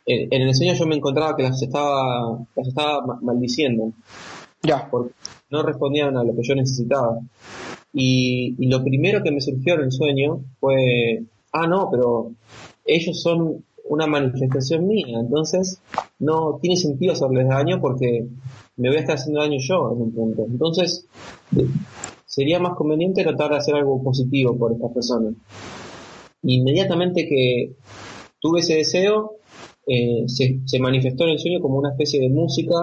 [0.05, 3.91] en, el sueño yo me encontraba que las estaba las estaba maldiciendo.
[4.63, 4.87] Ya.
[4.89, 5.13] Porque
[5.49, 7.19] no respondían a lo que yo necesitaba
[7.93, 11.23] y, lo primero que me surgió en el sueño fue
[11.53, 12.31] ah no pero
[12.85, 15.81] ellos son una manifestación mía entonces
[16.19, 18.27] no tiene sentido hacerles daño porque
[18.77, 20.45] me voy a estar haciendo daño yo en un punto.
[20.47, 21.07] Entonces,
[22.25, 25.33] sería más conveniente tratar de hacer algo positivo por estas personas.
[26.43, 27.75] Inmediatamente que
[28.39, 29.37] tuve ese deseo,
[29.87, 32.75] eh, se, manifestó en el sueño como una especie de música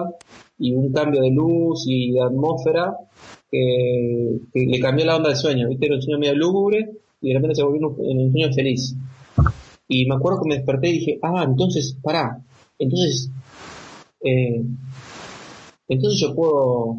[0.59, 2.97] y un cambio de luz y de atmósfera
[4.53, 5.69] que, le cambió la onda del sueño.
[5.69, 5.85] ¿Viste?
[5.85, 6.91] Era un sueño medio lúgubre
[7.21, 8.95] y de repente se volvió un sueño feliz.
[9.87, 12.43] Y me acuerdo que me desperté y dije, ah, entonces, pará,
[12.79, 13.29] entonces,
[14.21, 14.63] eh,
[15.87, 16.97] entonces yo puedo,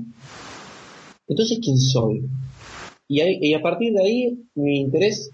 [1.27, 2.23] entonces ¿quién soy?
[3.09, 5.33] Y, y a partir de ahí mi interés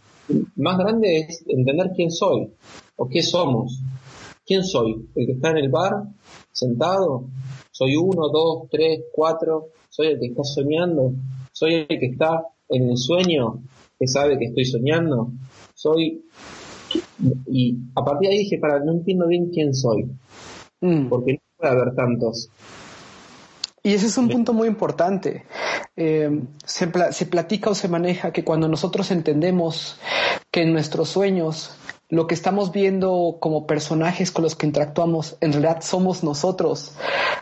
[0.56, 2.48] más grande es entender quién soy
[2.96, 3.80] o qué somos.
[4.44, 5.08] ¿Quién soy?
[5.14, 6.02] ¿El que está en el bar,
[6.50, 7.26] sentado?
[7.70, 9.68] ¿Soy uno, dos, tres, cuatro?
[9.92, 11.12] ¿Soy el que está soñando?
[11.52, 13.62] ¿Soy el que está en el sueño,
[13.98, 15.33] que sabe que estoy soñando?
[15.74, 16.24] ¿Soy...
[17.46, 20.07] Y a partir de ahí dije, para, no entiendo bien quién soy.
[20.81, 21.09] Mm.
[21.11, 22.48] Porque no puede haber tantos.
[23.83, 25.44] Y ese es un punto muy importante.
[25.94, 29.98] Eh, se, se, platica o se maneja que cuando nosotros entendemos
[30.50, 31.76] que en nuestros sueños
[32.12, 36.92] lo que estamos viendo como personajes con los que interactuamos en realidad somos nosotros,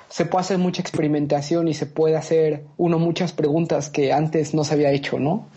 [0.09, 4.63] se puede hacer mucha experimentación y se puede hacer uno muchas preguntas que antes no
[4.63, 5.49] se había hecho, ¿no?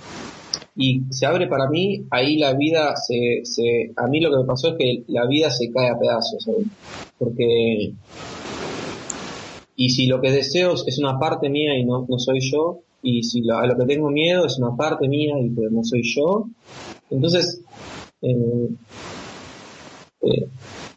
[0.75, 4.45] y se abre para mí, ahí la vida se, se, a mí lo que me
[4.45, 6.49] pasó es que la vida se cae a pedazos,
[7.19, 7.93] porque,
[9.75, 13.21] y si lo que deseo es una parte mía y no, no soy yo, y
[13.21, 16.01] si lo, a lo que tengo miedo es una parte mía y que no soy
[16.03, 16.47] yo,
[17.11, 17.61] entonces,
[18.23, 18.69] eh,
[20.21, 20.47] eh,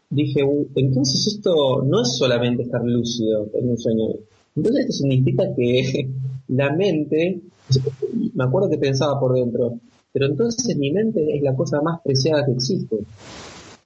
[0.09, 0.41] dije,
[0.75, 4.05] entonces esto no es solamente estar lúcido en un sueño,
[4.55, 6.09] entonces esto significa que
[6.47, 7.41] la mente
[8.33, 9.79] me acuerdo que pensaba por dentro,
[10.11, 12.97] pero entonces mi mente es la cosa más preciada que existe.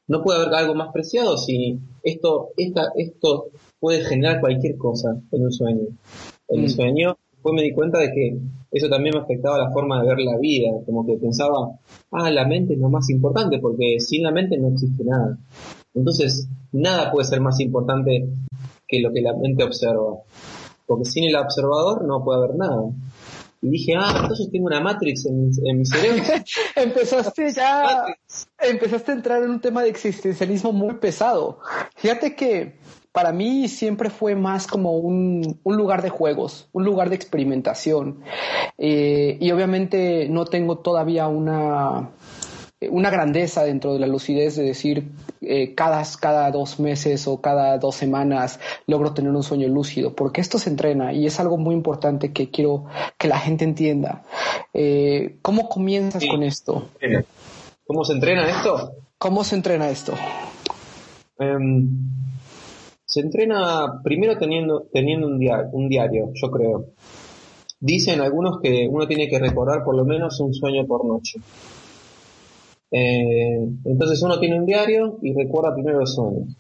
[0.07, 3.47] No puede haber algo más preciado si esto, esta, esto
[3.79, 5.87] puede generar cualquier cosa en un sueño.
[6.49, 6.69] En un mm.
[6.69, 8.37] sueño, después me di cuenta de que
[8.71, 11.77] eso también me afectaba la forma de ver la vida, como que pensaba,
[12.11, 15.37] ah, la mente es lo más importante, porque sin la mente no existe nada.
[15.93, 18.29] Entonces, nada puede ser más importante
[18.87, 20.17] que lo que la mente observa,
[20.85, 22.83] porque sin el observador no puede haber nada.
[23.61, 26.23] Y dije, ah, entonces tengo una Matrix en, mi cerebro.
[26.75, 28.05] empezaste ya,
[28.59, 31.59] empezaste a entrar en un tema de existencialismo muy pesado.
[31.95, 32.79] Fíjate que
[33.11, 38.21] para mí siempre fue más como un, un lugar de juegos, un lugar de experimentación.
[38.77, 42.11] Eh, y obviamente no tengo todavía una,
[42.89, 47.77] una grandeza dentro de la lucidez de decir eh, cada, cada dos meses o cada
[47.77, 51.75] dos semanas logro tener un sueño lúcido, porque esto se entrena y es algo muy
[51.75, 52.85] importante que quiero
[53.17, 54.23] que la gente entienda.
[54.73, 56.87] Eh, ¿Cómo comienzas con esto?
[57.85, 58.93] ¿Cómo se entrena esto?
[59.17, 60.13] ¿Cómo se entrena esto?
[61.37, 61.89] Em,
[63.11, 66.85] se entrena primero teniendo, teniendo un, diario, yo creo.
[67.77, 71.39] Dicen algunos que uno tiene que recordar por lo menos un sueño por noche.
[72.89, 76.55] Eh, entonces uno tiene un diario y recuerda primero los sueños.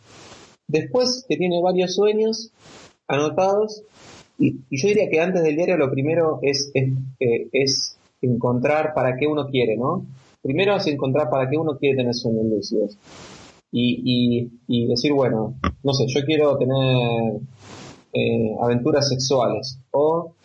[0.67, 2.51] Después que tiene varios sueños
[3.07, 3.83] anotados,
[4.37, 6.89] y, yo diría que antes del diario lo primero es, es,
[7.21, 7.47] eh,
[8.21, 10.05] encontrar para qué uno quiere, ¿no?
[10.41, 12.97] Primero es encontrar para qué uno quiere tener sueños lúcidos.
[13.71, 17.39] Y, y, decir, bueno, no sé, yo quiero tener
[18.13, 20.35] eh, aventuras sexuales o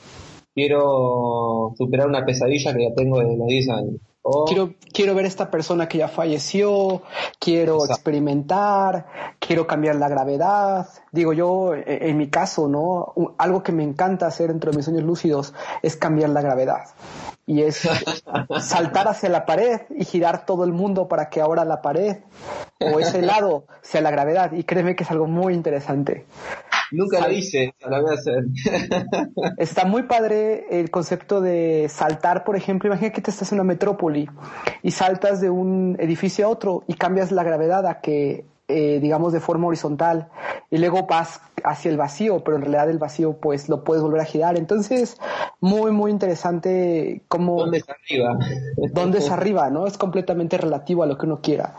[0.55, 4.01] quiero superar una pesadilla que ya tengo desde los 10 años
[4.47, 7.03] Quiero, quiero ver a esta persona que ya falleció,
[7.39, 9.07] quiero experimentar,
[9.39, 10.89] quiero cambiar la gravedad.
[11.13, 13.15] Digo yo, e, en mi caso, ¿no?
[13.39, 16.87] Algo que me encanta hacer dentro de mis sueños lúcidos es cambiar la gravedad.
[17.47, 17.89] Y es
[18.61, 22.19] saltar hacia la pared y girar todo el mundo para que ahora la pared
[22.81, 24.53] o ese lado sea la gravedad.
[24.53, 26.27] Y créeme que es algo muy interesante.
[26.93, 28.45] Nunca lo hice, la voy a hacer.
[29.59, 33.65] Está muy padre el concepto de saltar, por ejemplo, imagina que te estás en una
[33.65, 34.29] metrópoli
[34.83, 39.33] y saltas de un edificio a otro y cambias la gravedad a que eh, digamos,
[39.33, 40.29] de forma horizontal
[40.71, 44.21] y luego vas hacia el vacío, pero en realidad el vacío pues lo puedes volver
[44.21, 44.57] a girar.
[44.57, 45.19] Entonces,
[45.61, 47.57] muy, muy interesante cómo...
[47.61, 48.39] ¿Dónde es arriba?
[48.93, 49.71] ¿Dónde es arriba?
[49.71, 49.87] ¿no?
[49.87, 51.75] Es completamente relativo a lo que uno quiera.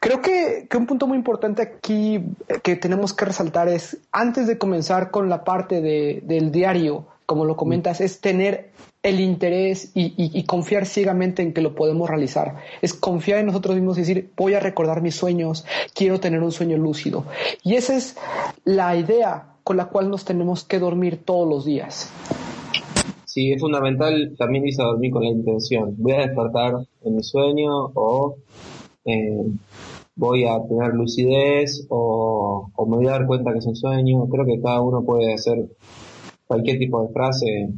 [0.00, 2.24] Creo que, que un punto muy importante aquí
[2.62, 7.44] que tenemos que resaltar es, antes de comenzar con la parte de, del diario, como
[7.44, 8.72] lo comentas, es tener
[9.02, 12.56] el interés y, confiar ciegamente en que lo podemos realizar.
[12.82, 16.52] Es confiar en nosotros mismos y decir, voy a recordar mis sueños, quiero tener un
[16.52, 17.24] sueño lúcido.
[17.64, 18.16] Y esa es
[18.64, 22.12] la idea con la cual nos tenemos que dormir todos los días.
[23.24, 25.94] Sí, es fundamental también irse a dormir con la intención.
[25.98, 28.36] Voy a despertar en mi sueño o
[29.04, 29.46] eh,
[30.14, 34.28] voy a tener lucidez o, me voy a dar cuenta que es un sueño.
[34.28, 35.66] Creo que cada uno puede hacer
[36.46, 37.70] cualquier tipo de frase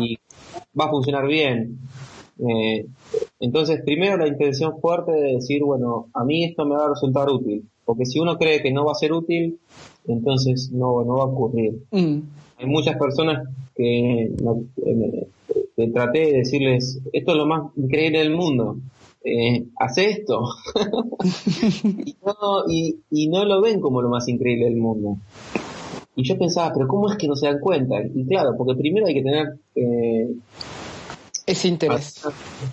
[0.00, 0.18] y
[0.78, 1.78] va a funcionar bien.
[2.38, 2.86] Eh,
[3.38, 7.28] entonces, primero la intención fuerte de decir, bueno, a mí esto me va a resultar
[7.28, 9.58] útil, porque si uno cree que no va a ser útil,
[10.06, 11.82] entonces no, no va a ocurrir.
[11.90, 12.18] Mm.
[12.58, 14.30] Hay muchas personas que,
[15.76, 18.76] que, traté de decirles, esto es lo más increíble del mundo,
[19.24, 20.44] eh, hace esto.
[22.04, 22.64] y, no,
[23.10, 25.18] y, no lo ven como lo más increíble del mundo.
[26.16, 27.94] Y yo pensaba, pero ¿cómo es que no se dan cuenta?
[28.02, 29.58] Y claro, porque primero hay que tener...
[29.74, 30.28] Eh,
[31.46, 32.22] Ese interés.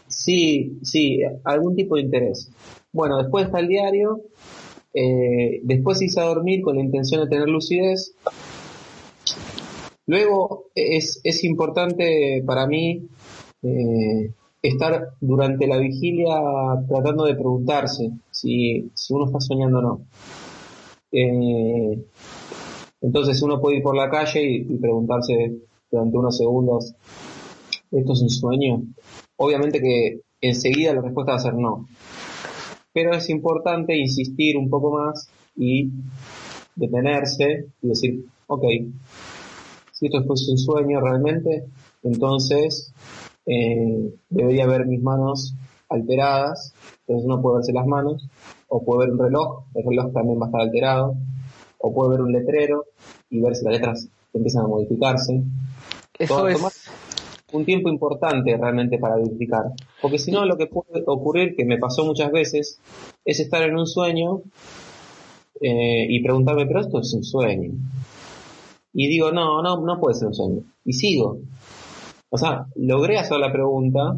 [0.07, 2.51] Sí, sí, algún tipo de interés.
[2.91, 4.21] Bueno, después está el diario,
[4.93, 8.13] eh, después hice a dormir con la intención de tener lucidez.
[10.07, 13.07] Luego es, es importante para mí
[13.61, 16.35] eh, estar durante la vigilia
[16.87, 20.01] tratando de preguntarse si, si uno está soñando o no.
[21.11, 22.03] Eh,
[23.01, 25.57] entonces uno puede ir por la calle y, preguntarse
[25.91, 26.93] durante unos segundos,
[27.91, 28.81] ¿esto es un sueño?
[29.37, 31.87] Obviamente que enseguida la respuesta va a ser no.
[32.93, 35.91] Pero es importante insistir un poco más y
[36.75, 38.63] detenerse y decir, ok,
[39.91, 41.65] si esto es un sueño realmente,
[42.03, 42.93] entonces
[43.45, 45.55] eh, debería ver mis manos
[45.89, 48.27] alteradas, entonces uno puede verse las manos,
[48.67, 51.15] o puede ver un reloj, el reloj también va a estar alterado,
[51.79, 52.85] o puede ver un letrero
[53.29, 55.41] y ver si las letras empiezan a modificarse.
[56.17, 56.89] Eso es...
[57.53, 59.65] un tiempo importante realmente para verificar,
[60.01, 62.79] porque si no lo que puede ocurrir, que me pasó muchas veces,
[63.23, 64.41] es estar en un sueño
[65.61, 67.71] eh, y preguntarme, pero esto es un sueño.
[68.93, 70.61] Y digo, no, no, no puede ser un sueño.
[70.83, 71.39] Y sigo.
[72.29, 74.17] O sea, logré hacer la pregunta,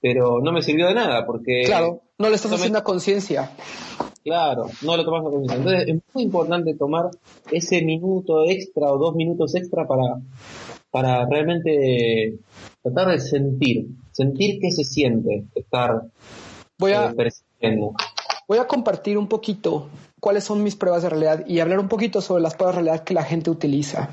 [0.00, 1.62] pero no me sirvió de nada porque...
[1.64, 3.50] Claro, no le estás haciendo conciencia.
[4.30, 5.56] Claro, no lo tomas a conciencia.
[5.56, 7.10] Entonces es muy importante tomar
[7.50, 10.20] ese minuto extra o dos minutos extra para,
[10.88, 12.38] para realmente
[12.80, 16.02] tratar de sentir, sentir qué se siente estar
[16.78, 17.12] voy a,
[17.58, 17.80] eh,
[18.46, 19.88] Voy a compartir un poquito
[20.20, 23.02] cuáles son mis pruebas de realidad y hablar un poquito sobre las pruebas de realidad
[23.02, 24.10] que la gente utiliza.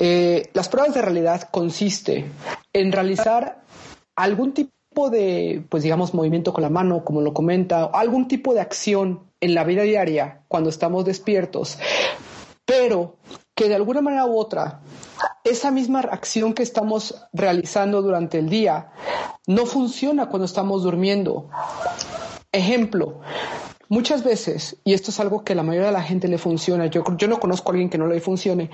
[0.00, 2.24] Eh, las pruebas de realidad consiste
[2.72, 3.62] en realizar
[4.16, 8.60] algún tipo de, pues digamos, movimiento con la mano, como lo comenta, algún tipo de
[8.60, 11.78] acción en la vida diaria cuando estamos despiertos,
[12.64, 13.18] pero
[13.54, 14.80] que de alguna manera u otra,
[15.44, 18.90] esa misma acción que estamos realizando durante el día
[19.46, 21.50] no funciona cuando estamos durmiendo.
[22.52, 23.20] Ejemplo,
[23.88, 27.04] Muchas veces, y esto es algo que la mayoría de la gente le funciona, yo,
[27.16, 28.70] yo no conozco a alguien que no le funcione,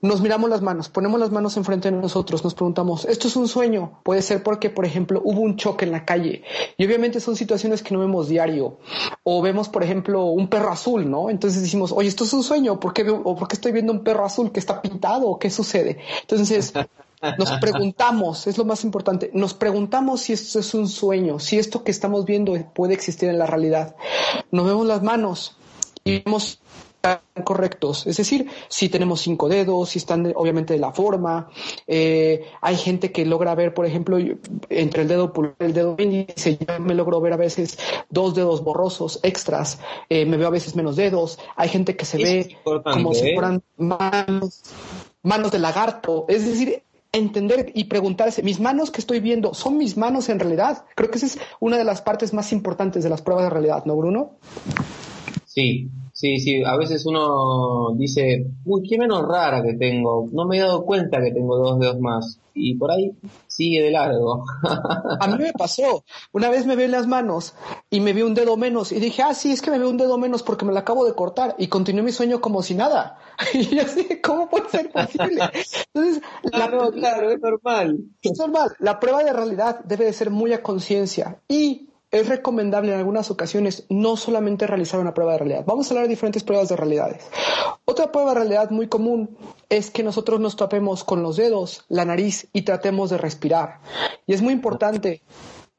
[0.00, 3.48] nos miramos las manos, ponemos las manos enfrente de nosotros, nos preguntamos, ¿esto es un
[3.48, 4.00] sueño?
[4.04, 6.44] Puede ser porque, por ejemplo, hubo un choque en la calle
[6.76, 8.78] y obviamente son situaciones que no vemos diario.
[9.24, 11.30] O vemos, por ejemplo, un perro azul, ¿no?
[11.30, 14.04] Entonces decimos, oye, esto es un sueño, ¿por qué, o por qué estoy viendo un
[14.04, 15.28] perro azul que está pintado?
[15.28, 15.98] ¿O qué sucede?
[16.22, 16.72] Entonces,
[17.38, 21.84] nos preguntamos, es lo más importante, nos preguntamos si esto es un sueño, si esto
[21.84, 23.94] que estamos viendo puede existir en la realidad.
[24.50, 25.56] Nos vemos las manos
[26.04, 26.60] y vemos
[27.44, 31.48] correctos, es decir, si tenemos cinco dedos, si están obviamente de la forma,
[31.86, 34.18] eh, hay gente que logra ver, por ejemplo,
[34.68, 37.76] entre el dedo pulgar y el dedo índice, yo me logro ver a veces
[38.08, 42.18] dos dedos borrosos extras, eh, me veo a veces menos dedos, hay gente que se
[42.18, 43.34] ve como si ¿eh?
[43.34, 44.62] fueran manos,
[45.22, 49.96] manos de lagarto, es decir, entender y preguntarse, mis manos que estoy viendo, ¿son mis
[49.96, 50.86] manos en realidad?
[50.94, 53.84] Creo que esa es una de las partes más importantes de las pruebas de realidad,
[53.84, 54.38] ¿no, Bruno?
[55.44, 55.90] Sí,
[56.22, 56.62] sí, sí.
[56.64, 60.28] A veces uno dice, uy, qué menos rara que tengo.
[60.30, 62.38] No me he dado cuenta que tengo dos dedos más.
[62.54, 63.10] Y por ahí
[63.48, 64.44] sigue de largo.
[65.20, 66.04] A mí me pasó.
[66.30, 67.54] Una vez me vi las manos
[67.90, 69.96] y me vi un dedo menos y dije, ah, sí, es que me vi un
[69.96, 73.18] dedo menos porque me lo acabo de cortar y continué mi sueño como si nada.
[73.54, 75.42] Y yo así, ¿cómo puede ser posible?
[75.92, 77.98] Entonces, claro, claro, es normal.
[78.22, 78.70] Es normal.
[78.78, 83.30] La prueba de realidad debe de ser muy a conciencia y es recomendable en algunas
[83.30, 85.64] ocasiones no solamente realizar una prueba de realidad.
[85.66, 87.24] Vamos a hablar de diferentes pruebas de realidades.
[87.86, 89.36] Otra prueba de realidad muy común
[89.70, 93.80] es que nosotros nos tapemos con los dedos la nariz y tratemos de respirar.
[94.26, 95.22] Y es muy importante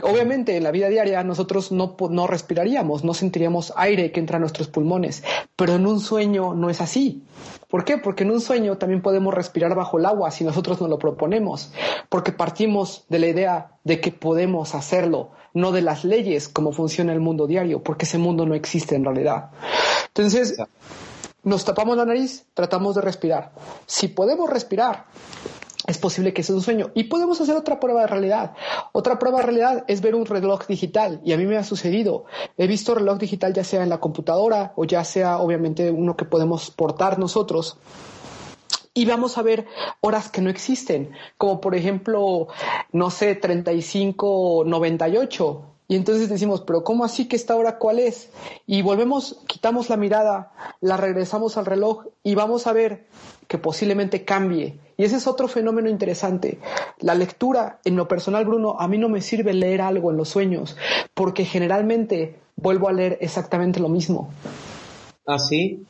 [0.01, 4.39] Obviamente en la vida diaria nosotros no, no respiraríamos, no sentiríamos aire que entra a
[4.39, 5.23] nuestros pulmones,
[5.55, 7.23] pero en un sueño no es así.
[7.69, 7.97] ¿Por qué?
[7.97, 11.71] Porque en un sueño también podemos respirar bajo el agua si nosotros nos lo proponemos,
[12.09, 17.13] porque partimos de la idea de que podemos hacerlo, no de las leyes como funciona
[17.13, 19.51] el mundo diario, porque ese mundo no existe en realidad.
[20.07, 20.57] Entonces,
[21.43, 23.51] nos tapamos la nariz, tratamos de respirar.
[23.85, 25.05] Si podemos respirar,
[25.85, 26.91] es posible que sea un sueño.
[26.93, 28.53] Y podemos hacer otra prueba de realidad.
[28.93, 31.19] Otra prueba de realidad es ver un reloj digital.
[31.25, 32.25] Y a mí me ha sucedido.
[32.57, 36.25] He visto reloj digital ya sea en la computadora o ya sea obviamente uno que
[36.25, 37.77] podemos portar nosotros.
[38.93, 39.65] Y vamos a ver
[40.01, 42.47] horas que no existen, como por ejemplo,
[42.91, 45.65] no sé, 35, 98.
[45.87, 48.29] Y entonces decimos, pero ¿cómo así que esta hora cuál es?
[48.65, 53.07] Y volvemos, quitamos la mirada, la regresamos al reloj y vamos a ver
[53.47, 54.79] que posiblemente cambie.
[54.97, 56.59] Y ese es otro fenómeno interesante.
[56.99, 60.29] La lectura, en lo personal, Bruno, a mí no me sirve leer algo en los
[60.29, 60.77] sueños,
[61.13, 64.29] porque generalmente vuelvo a leer exactamente lo mismo.
[65.27, 65.85] ¿Ah, sí?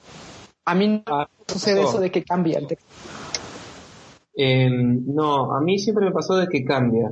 [0.65, 2.87] A mí no ah, sucede eso de que cambia el texto.
[4.35, 7.11] Em, no, a mí siempre me pasó de que cambia.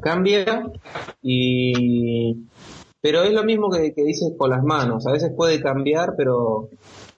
[0.00, 0.64] Cambia
[1.22, 2.46] y...
[3.00, 5.06] Pero es lo mismo que, que dices con las manos.
[5.06, 6.68] A veces puede cambiar, pero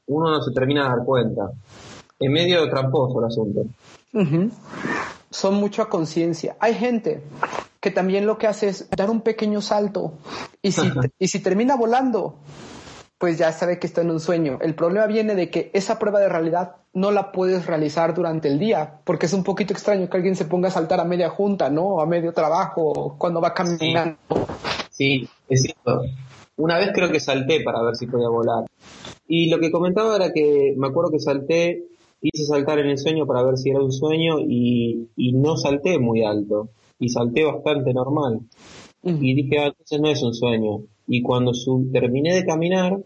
[0.07, 1.53] uno no se termina de dar cuenta
[2.21, 3.65] es medio tramposo el asunto.
[5.31, 6.57] Son mucha conciencia.
[6.61, 7.23] Hay gente
[7.81, 10.13] que también lo que hace es dar un pequeño salto
[10.61, 10.83] y si,
[11.19, 12.37] y si termina volando,
[13.21, 14.59] pues ya sabe que está en un sueño.
[14.63, 18.59] El problema viene de que esa prueba de realidad no la puedes realizar durante el
[18.59, 21.71] día, porque es un poquito extraño que alguien se ponga a saltar a media junta,
[21.71, 22.01] ¿no?
[22.01, 24.17] A medio trabajo, cuando va caminando.
[24.91, 26.03] Sí, es cierto.
[26.57, 28.65] Una vez creo que salté para ver si podía volar.
[29.29, 31.85] Y lo que comentaba era que me acuerdo que salté
[32.23, 36.23] Hice saltar en el sueño para ver si era un sueño y, no salté muy
[36.23, 36.69] alto
[36.99, 38.41] y salté bastante normal.
[39.03, 40.83] Y dije, ah, entonces no es un sueño.
[41.13, 41.51] Y cuando
[41.93, 42.97] terminé de caminar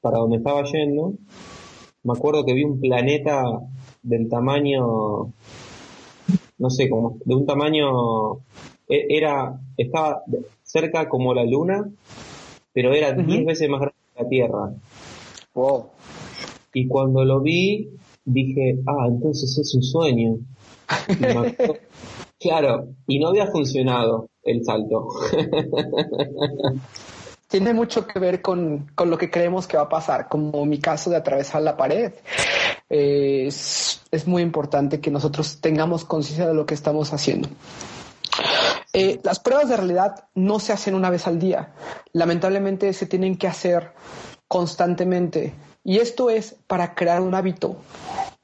[0.00, 1.12] para donde estaba yendo,
[2.02, 3.44] me acuerdo que vi un planeta
[4.02, 5.32] del tamaño,
[6.58, 8.38] no sé, como de un tamaño,
[8.88, 10.24] e, era, estaba
[10.64, 11.88] cerca como la luna,
[12.72, 14.74] pero era 10 veces más grande que la Tierra.
[15.54, 15.90] Wow.
[16.72, 17.88] Y cuando lo vi,
[18.24, 20.38] dije, ah, entonces es un sueño.
[22.40, 25.06] claro, y no había funcionado el salto.
[27.54, 31.08] Tiene mucho que ver con, lo que creemos que va a pasar, como mi caso
[31.08, 32.12] de atravesar la pared.
[32.88, 37.48] es, muy importante que nosotros tengamos conciencia de lo que estamos haciendo.
[38.92, 41.72] Eh, las pruebas de realidad no se hacen una vez al día.
[42.12, 43.92] Lamentablemente se tienen que hacer
[44.48, 45.54] constantemente.
[45.84, 47.76] Y esto es para crear un hábito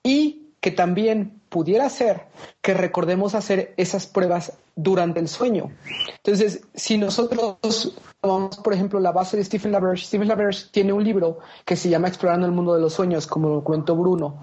[0.05, 2.29] y que también pudiera ser
[2.63, 5.73] que recordemos hacer esas pruebas durante el sueño.
[6.17, 11.05] Entonces, si nosotros tomamos, por ejemplo, la base de Stephen LaBerge, Stephen LaBerge tiene un
[11.05, 14.41] libro que se llama Explorando el mundo de los sueños, como lo comentó Bruno.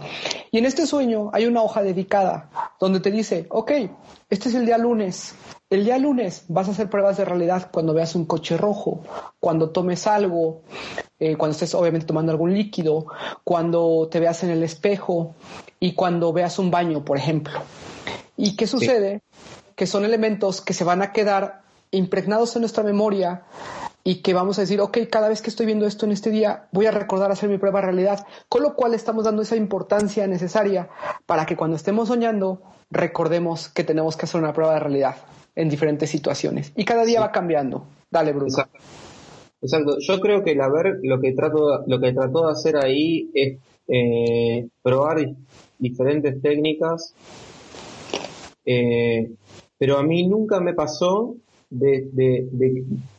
[0.51, 2.49] Y en este sueño hay una hoja dedicada
[2.79, 3.71] donde te dice, ok,
[4.29, 5.33] este es el día lunes,
[5.69, 9.01] el día lunes vas a hacer pruebas de realidad cuando veas un coche rojo,
[9.39, 10.61] cuando tomes algo,
[11.19, 13.07] eh, cuando estés obviamente tomando algún líquido,
[13.43, 15.35] cuando te veas en el espejo
[15.79, 17.59] y cuando veas un baño, por ejemplo.
[18.35, 19.21] ¿Y qué sucede?
[19.75, 21.61] Que son elementos que se van a quedar
[21.91, 23.43] impregnados en nuestra memoria
[24.03, 26.67] y que vamos a decir, ok, cada vez que estoy viendo esto en este día,
[26.71, 30.27] voy a recordar hacer mi prueba de realidad, con lo cual estamos dando esa importancia
[30.27, 30.87] necesaria
[31.25, 35.15] para que cuando estemos soñando, recordemos que tenemos que hacer una prueba de realidad
[35.55, 36.71] en diferentes situaciones.
[36.75, 37.85] Y cada día va cambiando.
[38.09, 38.47] Dale, Bruno.
[38.47, 38.79] Exacto.
[39.61, 43.57] Yo creo que la ver lo que trato lo que trató de hacer ahí es
[43.87, 45.33] eh, probar
[45.79, 47.13] diferentes técnicas,
[48.65, 49.31] eh,
[49.77, 51.35] pero a mí nunca me pasó
[51.69, 52.09] de,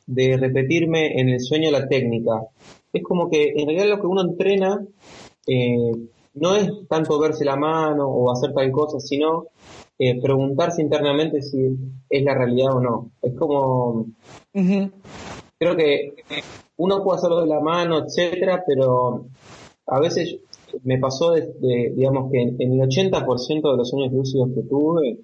[0.07, 2.43] de, repetirme en el sueño la técnica.
[2.93, 4.85] Es como que en realidad lo que uno entrena
[5.47, 5.93] eh,
[6.35, 9.47] no es tanto verse la mano o hacer tal cosa, sino
[9.99, 11.77] eh, preguntarse internamente si
[12.09, 13.11] es la realidad o no.
[13.23, 14.07] Es como,
[15.59, 16.15] creo que
[16.77, 19.27] uno puede hacerlo de la mano, etcétera, pero
[19.87, 20.39] a veces
[20.85, 25.19] me pasó de, digamos que en, el 80% de los sueños lúcidos que tuve,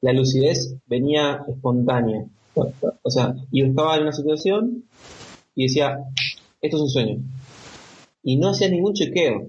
[0.00, 2.26] la lucidez venía espontánea.
[2.54, 4.84] O sea, yo estaba en una situación
[5.54, 5.98] y decía,
[6.60, 7.18] esto es un sueño.
[8.22, 9.48] Y no hacía ningún chequeo.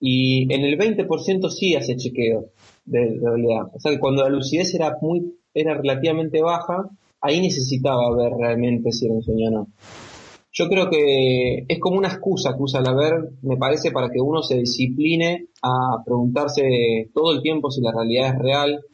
[0.00, 2.46] Y en el 20% sí hace chequeo
[2.86, 3.70] de, realidad.
[3.72, 6.90] O sea que cuando la lucidez era muy, era relativamente baja,
[7.22, 9.66] ahí necesitaba ver realmente si era un sueño o no.
[10.52, 14.20] Yo creo que es como una excusa que usa la ver, me parece, para que
[14.20, 18.84] uno se discipline a preguntarse todo el tiempo si la realidad es real,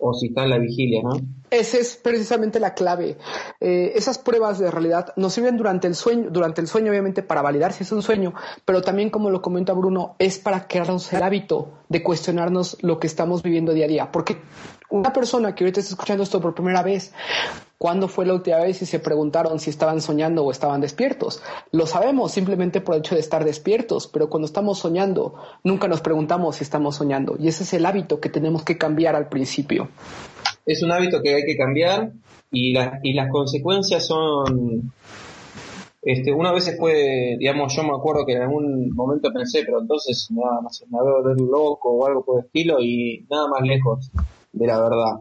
[0.00, 1.12] o si está en la vigilia, ¿no?
[1.50, 3.18] Esa es precisamente la clave.
[3.60, 7.42] Eh, esas pruebas de realidad nos sirven durante el sueño, durante el sueño obviamente para
[7.42, 8.32] validar si es un sueño,
[8.64, 13.06] pero también como lo comenta Bruno, es para crearnos el hábito de cuestionarnos lo que
[13.06, 14.12] estamos viviendo día a día.
[14.12, 14.38] Porque
[14.90, 17.12] una persona que ahorita está escuchando esto por primera vez,
[17.78, 21.42] ¿cuándo fue la última vez y se preguntaron si estaban soñando o estaban despiertos?
[21.72, 25.34] Lo sabemos simplemente por el hecho de estar despiertos, pero cuando estamos soñando,
[25.64, 27.36] nunca nos preguntamos si estamos soñando.
[27.38, 29.88] Y ese es el hábito que tenemos que cambiar al principio
[30.66, 32.12] es un hábito que hay que cambiar
[32.50, 34.92] y, las consecuencias son...
[36.02, 40.28] Este, una vez puede, digamos, yo me acuerdo que en algún momento pensé, pero entonces
[40.30, 44.10] nada más me veo loco o algo por el estilo y nada más lejos
[44.52, 45.20] de la verdad.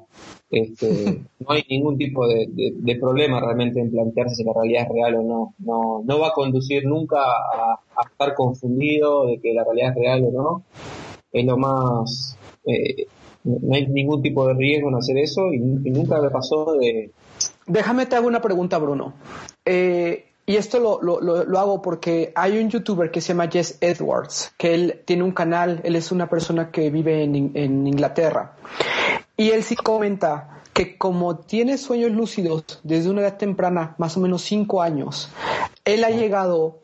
[0.49, 5.15] Este, no hay ningún tipo de, problema realmente en plantearse si la realidad es real
[5.15, 5.53] o no.
[5.59, 10.25] No, no va a conducir nunca a, estar confundido de que la realidad es real
[10.25, 10.63] o no.
[11.32, 13.07] Es lo más eh,
[13.43, 17.11] no hay ningún tipo de riesgo en hacer eso y, nunca me pasó de...
[17.65, 19.13] Déjame te hago una pregunta, Bruno.
[19.65, 23.77] Eh, y esto lo, lo, lo, hago porque hay un youtuber que se llama Jess
[23.82, 28.55] Edwards, que él tiene un canal, él es una persona que vive en, en Inglaterra.
[29.39, 34.19] Y él sí comenta que como tiene sueños lúcidos desde una edad temprana, más o
[34.19, 35.29] menos cinco años,
[35.85, 36.81] él ha llegado,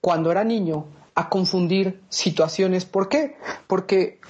[0.00, 2.86] cuando era niño, a confundir situaciones.
[2.86, 3.36] ¿Por qué?
[3.66, 4.20] Porque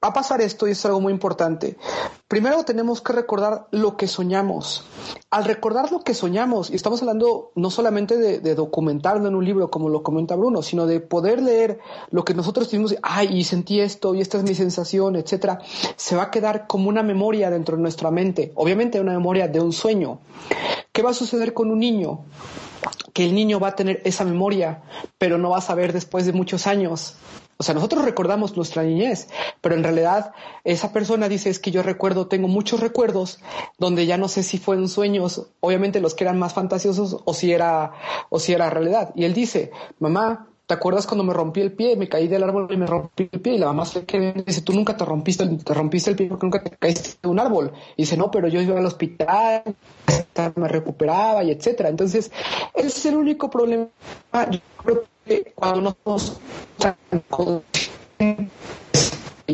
[0.00, 1.76] a pasar esto y es algo muy importante.
[2.30, 4.84] Primero tenemos que recordar lo que soñamos.
[5.30, 9.68] Al recordar lo que soñamos, y estamos hablando no solamente de, documentarlo en un libro
[9.68, 11.80] como lo comenta Bruno, sino de poder leer
[12.12, 15.58] lo que nosotros tuvimos, ay, y sentí esto, y esta es mi sensación, etcétera,
[15.96, 18.52] se va a quedar como una memoria dentro de nuestra mente.
[18.54, 20.20] Obviamente una memoria de un sueño.
[20.92, 22.26] ¿Qué va a suceder con un niño?
[23.12, 24.84] Que el niño va a tener esa memoria,
[25.18, 27.16] pero no va a saber después de muchos años
[27.60, 29.28] o sea, nosotros recordamos nuestra niñez,
[29.60, 30.32] pero en realidad
[30.64, 33.38] esa persona dice es que yo recuerdo, tengo muchos recuerdos
[33.76, 37.52] donde ya no sé si fueron sueños, obviamente los que eran más fantasiosos o si
[37.52, 37.92] era
[38.30, 39.12] o si era realidad.
[39.14, 41.96] Y él dice, mamá, ¿te acuerdas cuando me rompí el pie?
[41.96, 43.54] Me caí del árbol y me rompí el pie.
[43.54, 46.46] Y la mamá se que dice, tú nunca te rompiste, te rompiste el pie porque
[46.46, 47.72] nunca te caíste de un árbol.
[47.96, 49.64] Y dice, no, pero yo iba al hospital,
[50.54, 51.88] me recuperaba y etcétera.
[51.88, 52.30] Entonces,
[52.72, 53.88] ese es el único problema.
[54.52, 55.02] Yo creo
[55.56, 56.40] cuando nos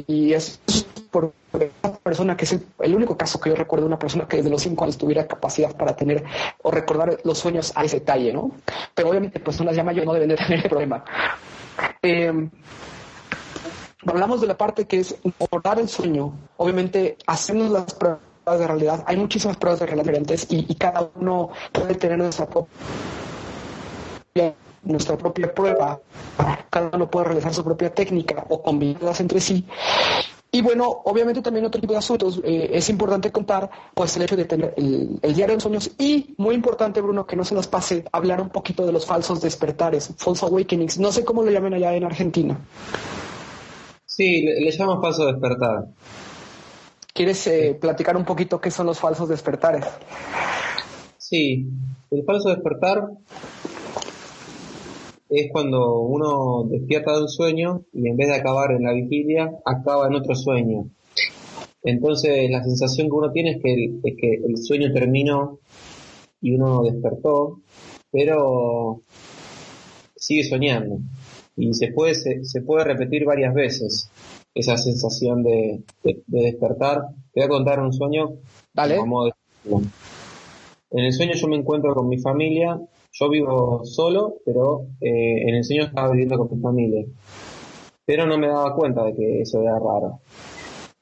[0.06, 0.60] y es
[1.10, 1.32] por
[1.82, 4.50] una persona que es el, único caso que yo recuerdo de una persona que desde
[4.50, 6.24] los cinco años tuviera capacidad para tener
[6.62, 8.52] o recordar los sueños a ese detalle, ¿no?
[8.94, 11.04] Pero obviamente personas ya mayores no deben de tener el problema.
[12.02, 12.48] Eh,
[14.07, 19.04] hablamos de la parte que es abordar el sueño, obviamente hacemos las pruebas de realidad.
[19.07, 22.66] Hay muchísimas pruebas de realidad diferentes y, cada uno puede tener esa propia
[24.82, 25.98] nuestra propia prueba,
[26.70, 29.66] cada uno puede realizar su propia técnica o combinarlas entre sí.
[30.57, 34.36] Y bueno, obviamente también otro tipo de asuntos, eh, es importante contar pues el hecho
[34.36, 38.07] de tener el, diario de sueños y muy importante Bruno que no se nos pase
[38.11, 41.94] hablar un poquito de los falsos despertares, false awakenings, no sé cómo lo llaman allá
[41.94, 42.59] en Argentina.
[44.07, 45.88] Sí, le, llaman falso despertar.
[47.12, 49.84] ¿Quieres eh, platicar un poquito qué son los falsos despertares?
[51.18, 51.66] Sí,
[52.11, 53.11] el falso despertar
[55.41, 59.51] es cuando uno despierta de un sueño y en vez de acabar en la vigilia,
[59.64, 60.91] acaba en otro sueño.
[61.82, 65.61] Entonces la sensación que uno tiene es que el, es que el sueño terminó
[66.41, 67.61] y uno despertó,
[68.11, 69.03] pero
[70.16, 70.99] sigue soñando.
[71.57, 74.11] Y se puede, se, puede repetir varias veces
[74.55, 75.82] esa sensación de,
[76.26, 77.03] despertar.
[77.32, 78.34] Te voy a contar un sueño.
[78.74, 78.99] Vale.
[80.91, 82.78] En el sueño yo me encuentro con mi familia
[83.18, 87.06] yo vivo solo, pero eh, en el sueño estaba viviendo con mi familia.
[88.04, 90.20] Pero no me daba cuenta de que eso era raro.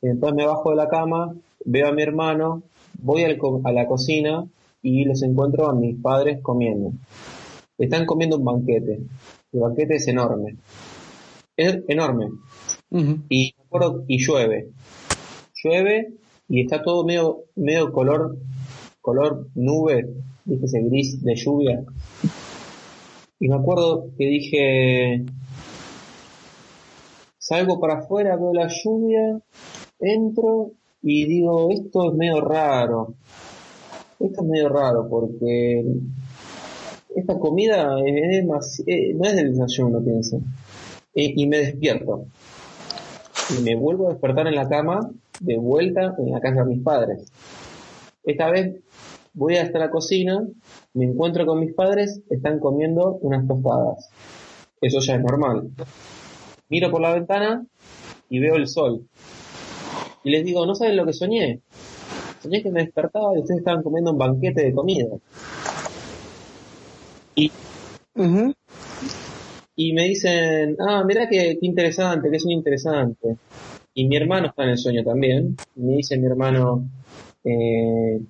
[0.00, 1.34] Entonces me bajo de la cama,
[1.64, 2.62] veo a mi hermano,
[3.02, 4.46] voy a la cocina
[4.80, 6.92] y los encuentro a mis padres comiendo.
[7.78, 9.00] Están comiendo un banquete.
[9.52, 10.56] El banquete es enorme.
[11.56, 12.30] Es enorme.
[13.28, 13.54] Y
[14.06, 14.68] y llueve.
[15.62, 16.12] Llueve
[16.48, 18.36] y está todo medio, medio color,
[19.00, 20.14] color nube,
[20.44, 21.84] dije ese gris de lluvia.
[23.40, 25.24] Y me acuerdo que dije,
[27.38, 29.40] salgo para afuera, veo la lluvia,
[29.98, 30.72] entro
[31.02, 33.14] y digo, esto es medio raro.
[34.20, 35.84] Esto es medio raro porque
[37.14, 40.40] esta comida es eh, no es del desayuno, pienso.
[41.14, 42.26] y me despierto.
[43.50, 46.82] Y me vuelvo a despertar en la cama, de vuelta en la casa de mis
[46.82, 47.30] padres.
[48.24, 48.83] Esta vez
[49.34, 50.40] voy hasta la cocina,
[50.94, 54.08] me encuentro con mis padres, están comiendo unas tostadas.
[54.80, 55.70] Eso ya es normal.
[56.68, 57.66] Miro por la ventana
[58.30, 59.06] y veo el sol.
[60.22, 61.60] Y les digo, ¿no saben lo que soñé?
[62.44, 65.06] soñé que me despertaba y ustedes estaban comiendo un banquete de comida.
[67.34, 67.50] Y,
[69.76, 73.36] y me dicen, ah, mira qué, interesante, qué sueño interesante.
[73.94, 75.56] Y mi hermano está en el sueño también.
[75.76, 76.86] Y me dice mi hermano,
[77.44, 78.20] eh,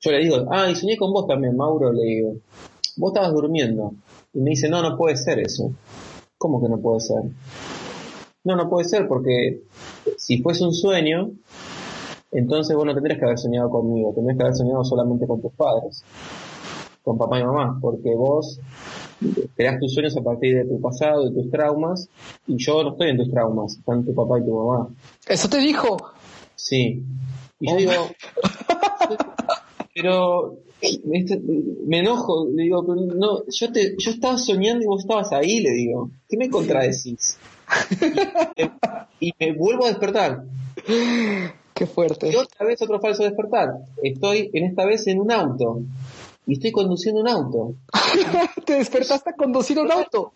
[0.00, 2.34] yo le digo, ah, y soñé con vos también, Mauro, le digo.
[2.96, 3.92] Vos estabas durmiendo.
[4.32, 5.72] Y me dice, no, no puede ser eso.
[6.38, 7.22] ¿Cómo que no puede ser?
[8.44, 9.62] No, no puede ser porque
[10.16, 11.32] si fuese un sueño,
[12.32, 15.52] entonces vos no tendrías que haber soñado conmigo, tendrías que haber soñado solamente con tus
[15.52, 16.02] padres,
[17.02, 18.58] con papá y mamá, porque vos
[19.54, 22.08] creas tus sueños a partir de tu pasado, de tus traumas,
[22.46, 24.88] y yo no estoy en tus traumas, están tu papá y tu mamá.
[25.28, 25.98] ¿Eso te dijo?
[26.54, 27.04] Sí.
[27.58, 27.92] Y yo digo,
[30.00, 30.58] pero
[31.86, 35.72] me, enojo, le digo, no, yo te, yo estaba soñando y vos estabas ahí, le
[35.72, 37.36] digo, ¿qué me contradecís?
[39.20, 40.44] y, me vuelvo a despertar.
[41.74, 42.30] Qué fuerte.
[42.30, 43.68] Y otra vez otro falso despertar.
[44.02, 45.82] Estoy en esta vez en un auto.
[46.46, 47.74] Y estoy conduciendo un auto.
[48.64, 50.32] ¿Te despertaste a conducir un auto?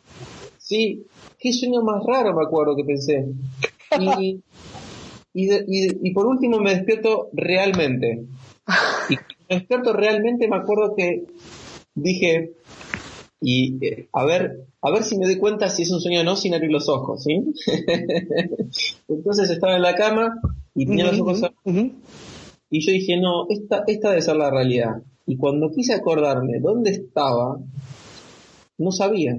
[0.58, 1.06] Sí.
[1.38, 3.26] Qué sueño más raro me acuerdo que pensé.
[3.98, 4.40] Y,
[5.34, 5.48] y,
[6.08, 8.24] y, por último me despierto realmente.
[9.08, 9.16] Y
[9.48, 11.24] me despierto realmente me acuerdo que
[11.94, 12.52] dije,
[13.40, 16.24] y eh, a ver, a ver si me doy cuenta si es un sueño o
[16.24, 17.42] no sin abrir los ojos, ¿sí?
[19.08, 20.40] Entonces estaba en la cama
[20.74, 21.42] y tenía los ojos
[22.74, 25.02] y yo dije, no, esta, esta debe ser la realidad.
[25.26, 27.58] Y cuando quise acordarme dónde estaba,
[28.78, 29.38] no sabía.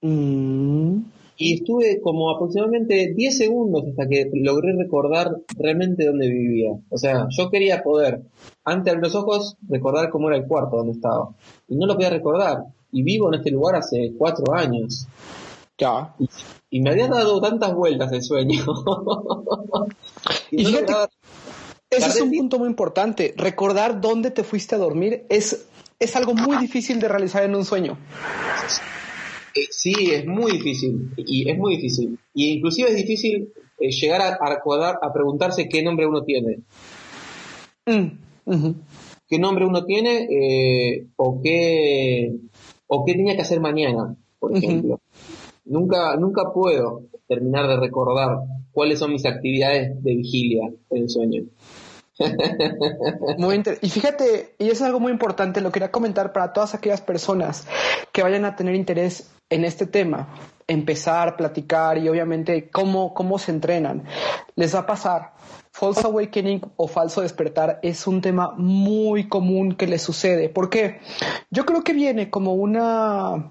[0.00, 1.02] Mm.
[1.42, 6.72] Y estuve como aproximadamente 10 segundos hasta que logré recordar realmente dónde vivía.
[6.90, 8.20] O sea, yo quería poder,
[8.62, 11.30] antes de abrir los ojos, recordar cómo era el cuarto donde estaba.
[11.66, 12.64] Y no lo podía recordar.
[12.92, 15.06] Y vivo en este lugar hace cuatro años.
[15.78, 16.14] Ya.
[16.68, 18.62] Y, me había dado tantas vueltas el sueño.
[20.50, 20.92] y, fíjate,
[21.88, 23.32] ese es un punto muy importante.
[23.34, 25.68] Recordar dónde te fuiste a dormir es,
[25.98, 27.96] es algo muy difícil de realizar en un sueño.
[29.54, 31.12] Eh, sí, es muy difícil.
[31.16, 32.18] Y es muy difícil.
[32.34, 36.60] Y inclusive es difícil eh, llegar a, a, a, preguntarse qué nombre uno tiene.
[37.86, 38.72] Mm,
[39.28, 42.32] ¿Qué nombre uno tiene eh, o qué
[42.86, 45.00] o qué tenía que hacer mañana, por ejemplo?
[45.64, 48.40] Nunca nunca puedo terminar de recordar
[48.72, 51.44] cuáles son mis actividades de vigilia en el sueño.
[53.38, 57.66] Muy y fíjate, y es algo muy importante, lo quería comentar para todas aquellas personas
[58.12, 60.28] que vayan a tener interés en este tema,
[60.66, 64.04] empezar, platicar y obviamente cómo, cómo se entrenan.
[64.54, 65.32] Les va a pasar.
[65.72, 70.48] False awakening o falso despertar es un tema muy común que les sucede.
[70.48, 71.00] porque
[71.50, 73.50] Yo creo que viene como una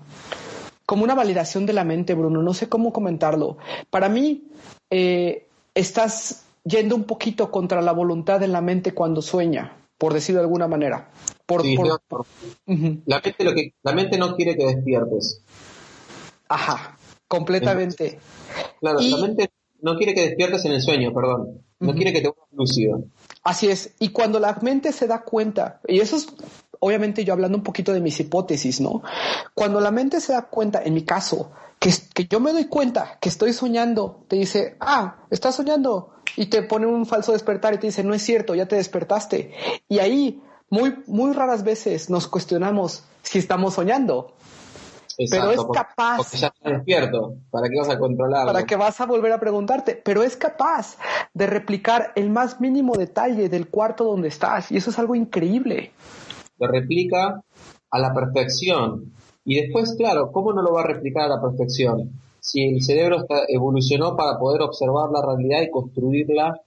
[0.86, 2.42] como una validación de la mente, Bruno.
[2.42, 3.58] No sé cómo comentarlo.
[3.92, 4.46] Para mí,
[4.90, 10.42] eh, estás yendo un poquito contra la voluntad de la mente cuando sueña, por decirlo
[10.42, 11.12] de alguna manera.
[11.46, 15.44] Por, la, mente lo que, la mente no quiere que despiertes.
[16.50, 16.98] Ajá,
[17.28, 18.20] completamente.
[18.80, 19.50] claro, la mente
[19.82, 21.62] no quiere que despiertes en el sueño, perdón.
[21.80, 23.04] No quiere que te vuelvas lúcido.
[23.44, 23.96] Así es.
[24.00, 26.28] Y cuando la mente se da cuenta, y eso es
[26.80, 29.02] obviamente yo hablando un poquito de mis hipótesis, ¿no?
[29.54, 33.18] Cuando la mente se da cuenta, en mi caso, que, que yo me doy cuenta
[33.22, 37.78] que estoy soñando, te dice, ah, estás soñando, y te pone un falso despertar y
[37.78, 39.54] te dice, no es cierto, ya te despertaste.
[39.88, 44.34] Y ahí, muy, muy raras veces nos cuestionamos si estamos soñando.
[45.30, 46.18] Pero es capaz.
[46.18, 47.36] Porque ya está despierto.
[47.50, 48.54] ¿Para qué vas a controlarlo?
[48.54, 49.96] Para que vas a volver a preguntarte.
[49.96, 50.98] Pero es capaz
[51.34, 54.72] de replicar el más mínimo detalle del cuarto donde estás.
[54.72, 55.92] Y eso es algo increíble.
[56.58, 57.42] Lo replica
[57.92, 59.14] a la perfección.
[59.46, 62.12] Y después, claro, ¿cómo no lo va a replicar a la perfección?
[62.40, 66.60] si el cerebro evolucionó para poder observar la realidad y construirla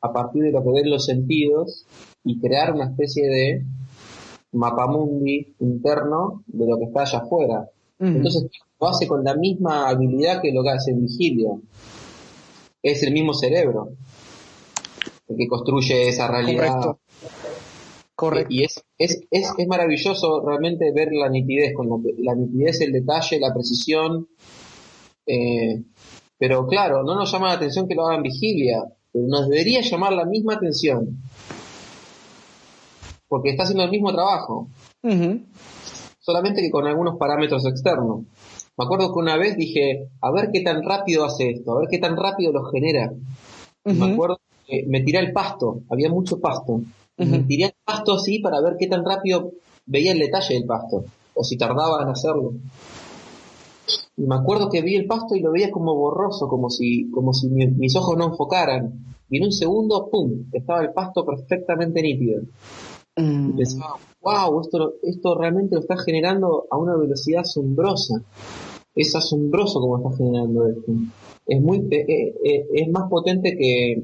[0.00, 1.86] a partir de lo que ven los sentidos
[2.24, 3.64] y crear una especie de
[4.52, 7.68] mapamundi interno de lo que está allá afuera.
[7.98, 8.46] Entonces
[8.80, 11.50] lo hace con la misma habilidad que lo que hace en vigilia.
[12.82, 13.90] Es el mismo cerebro
[15.28, 16.96] el que construye esa realidad.
[18.14, 18.52] Correcto.
[18.52, 21.88] Y es, es, es, es, maravilloso realmente ver la nitidez, con
[22.18, 24.28] la nitidez, el detalle, la precisión,
[25.26, 25.82] eh,
[26.38, 30.12] pero claro, no nos llama la atención que lo hagan vigilia, pero nos debería llamar
[30.12, 31.22] la misma atención.
[33.26, 34.68] Porque está haciendo el mismo trabajo.
[36.24, 38.22] Solamente que con algunos parámetros externos.
[38.78, 41.88] Me acuerdo que una vez dije, a ver qué tan rápido hace esto, a ver
[41.90, 43.12] qué tan rápido lo genera.
[43.84, 46.80] Me acuerdo que me tiré el pasto, había mucho pasto.
[47.18, 49.52] Me tiré el pasto así para ver qué tan rápido
[49.84, 51.04] veía el detalle del pasto,
[51.34, 52.54] o si tardaba en hacerlo.
[54.16, 57.34] Y me acuerdo que vi el pasto y lo veía como borroso, como si, como
[57.34, 59.14] si mis ojos no enfocaran.
[59.28, 62.40] Y en un segundo, ¡pum!, estaba el pasto perfectamente nítido.
[63.16, 63.50] Mm.
[63.50, 68.22] Y pensaba, wow, esto, esto realmente lo está generando a una velocidad asombrosa.
[68.94, 70.92] Es asombroso como está generando esto.
[71.46, 74.02] Es muy, eh, eh, eh, es más potente que,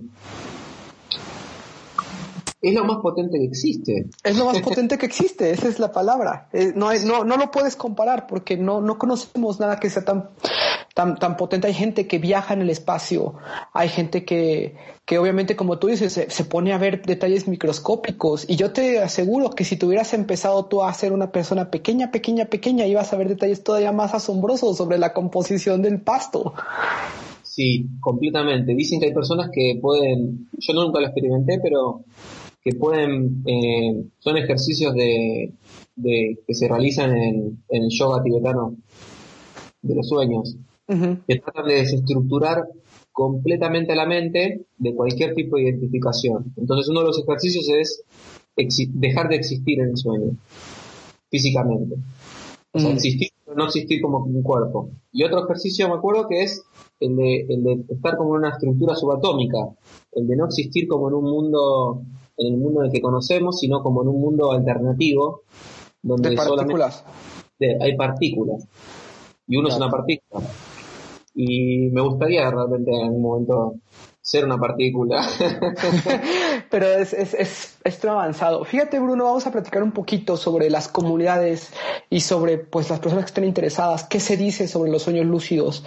[2.63, 4.07] es lo más potente que existe.
[4.23, 6.49] Es lo más potente que existe, esa es la palabra.
[6.53, 10.29] Eh, no, no, no lo puedes comparar porque no, no conocemos nada que sea tan,
[11.19, 11.67] tan, potente.
[11.67, 13.35] Hay gente que viaja en el espacio,
[13.73, 18.49] hay gente que, que obviamente, como tú dices, se, pone a ver detalles microscópicos.
[18.49, 22.11] Y yo te aseguro que si tú hubieras empezado tú a ser una persona pequeña,
[22.11, 26.55] pequeña, pequeña, ibas a ver detalles todavía más asombrosos sobre la composición del pasto.
[27.43, 28.75] Sí, completamente.
[28.75, 32.05] Dicen que hay personas que pueden, yo nunca lo experimenté, pero
[32.63, 35.53] que pueden, eh, son ejercicios de,
[35.97, 38.77] que se realizan en, el yoga tibetano
[39.83, 40.57] de los sueños,
[41.27, 42.65] que tratan de desestructurar
[43.13, 46.53] completamente la mente de cualquier tipo de identificación.
[46.57, 48.03] Entonces uno de los ejercicios es
[48.95, 50.31] dejar de existir en el sueño,
[51.31, 51.97] físicamente.
[52.73, 54.91] O sea, existir, no existir como un cuerpo.
[55.13, 56.63] Y otro ejercicio me acuerdo que es
[57.01, 59.59] el de, el de estar como en una estructura subatómica,
[60.13, 62.03] el de no existir como en un mundo
[62.37, 65.43] en el mundo en el que conocemos, sino como en un mundo alternativo
[66.03, 67.05] donde partículas.
[67.59, 68.67] solamente hay partículas
[69.47, 70.47] y uno es una partícula.
[71.35, 73.75] Y me gustaría realmente en algún momento
[74.21, 75.27] ser una partícula.
[76.71, 78.65] Pero es, es, es, es avanzado.
[78.65, 81.73] Fíjate, Bruno, vamos a platicar un poquito sobre las comunidades
[82.11, 85.85] y sobre pues las personas que estén interesadas, qué se dice sobre los sueños lúcidos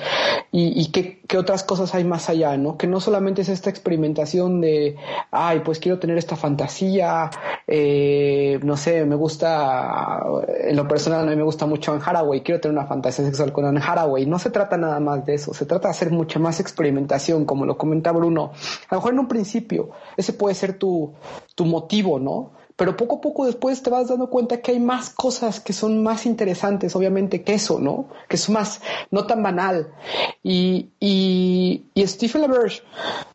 [0.51, 2.77] y, y qué, qué, otras cosas hay más allá, ¿no?
[2.77, 4.95] Que no solamente es esta experimentación de,
[5.31, 7.29] ay, pues quiero tener esta fantasía,
[7.67, 10.23] eh, no sé, me gusta,
[10.63, 13.51] en lo personal a mí me gusta mucho Anne Haraway, quiero tener una fantasía sexual
[13.51, 14.25] con Anne Haraway.
[14.25, 17.65] No se trata nada más de eso, se trata de hacer mucha más experimentación, como
[17.65, 18.51] lo comenta Bruno.
[18.89, 21.13] A lo mejor en un principio ese puede ser tu,
[21.55, 22.51] tu motivo, ¿no?
[22.75, 26.01] Pero poco a poco después te vas dando cuenta que hay más cosas que son
[26.01, 28.07] más interesantes, obviamente, que eso, ¿no?
[28.27, 28.81] Que es más,
[29.11, 29.93] no tan banal.
[30.41, 32.81] Y, y, y Stephen LaBerge,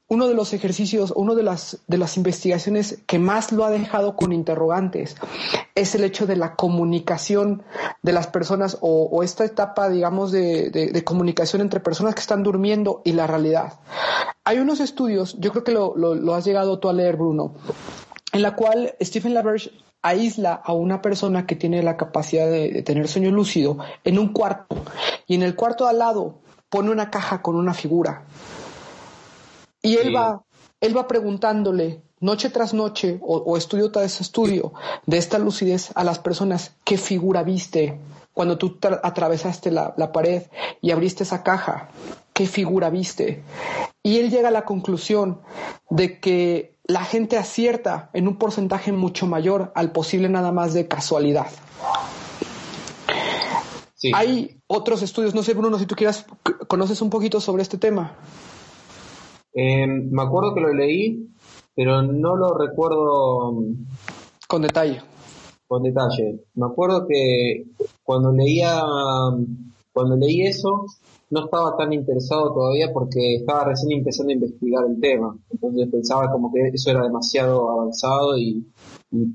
[0.09, 4.17] uno de los ejercicios, una de las, de las investigaciones que más lo ha dejado
[4.17, 5.15] con interrogantes
[5.75, 7.63] es el hecho de la comunicación
[8.03, 13.03] de las personas o, esta etapa, digamos, de, de, comunicación entre personas que están durmiendo
[13.05, 13.75] y la realidad.
[14.45, 17.55] Hay unos estudios, yo creo que lo, lo has llegado tú a leer, Bruno,
[18.33, 19.71] en la cual Stephen LaBerge
[20.03, 24.77] aísla a una persona que tiene la capacidad de, tener sueño lúcido en un cuarto.
[25.27, 28.25] Y en el cuarto al lado pone una caja con una figura.
[29.83, 30.43] Y él va
[30.81, 34.73] él va preguntándole noche tras noche o, estudio tras estudio
[35.07, 37.99] de esta lucidez a las personas qué figura viste
[38.33, 40.45] cuando tú atravesaste la, la pared
[40.81, 41.89] y abriste esa caja
[42.33, 43.43] qué figura viste
[44.03, 45.41] y él llega a la conclusión
[45.91, 50.89] de que la gente acierta en un porcentaje mucho mayor al posible nada más de
[50.89, 51.47] casualidad.
[54.15, 56.25] Hay otros estudios, no sé Bruno, si tú quieras,
[56.67, 58.17] conoces un poquito sobre este tema.
[59.53, 61.29] Em, me acuerdo que lo leí,
[61.75, 63.73] pero no lo recuerdo mm,
[64.49, 65.03] con detalle.
[65.67, 66.41] Con detalle.
[66.55, 67.67] Me acuerdo que
[68.03, 68.81] cuando leía,
[69.93, 70.87] cuando leí eso,
[71.31, 75.37] no estaba tan interesado todavía porque estaba recién empezando a investigar el tema.
[75.51, 78.67] Entonces pensaba como que eso era demasiado avanzado y,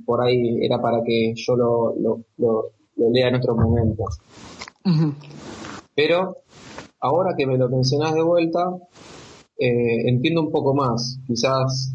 [0.06, 1.96] por ahí era para que yo lo,
[2.38, 4.06] lo, lea en otro momento.
[5.96, 6.38] Pero
[7.00, 8.72] ahora que me lo mencionás de vuelta,
[9.58, 11.94] eh, entiendo un poco más, quizás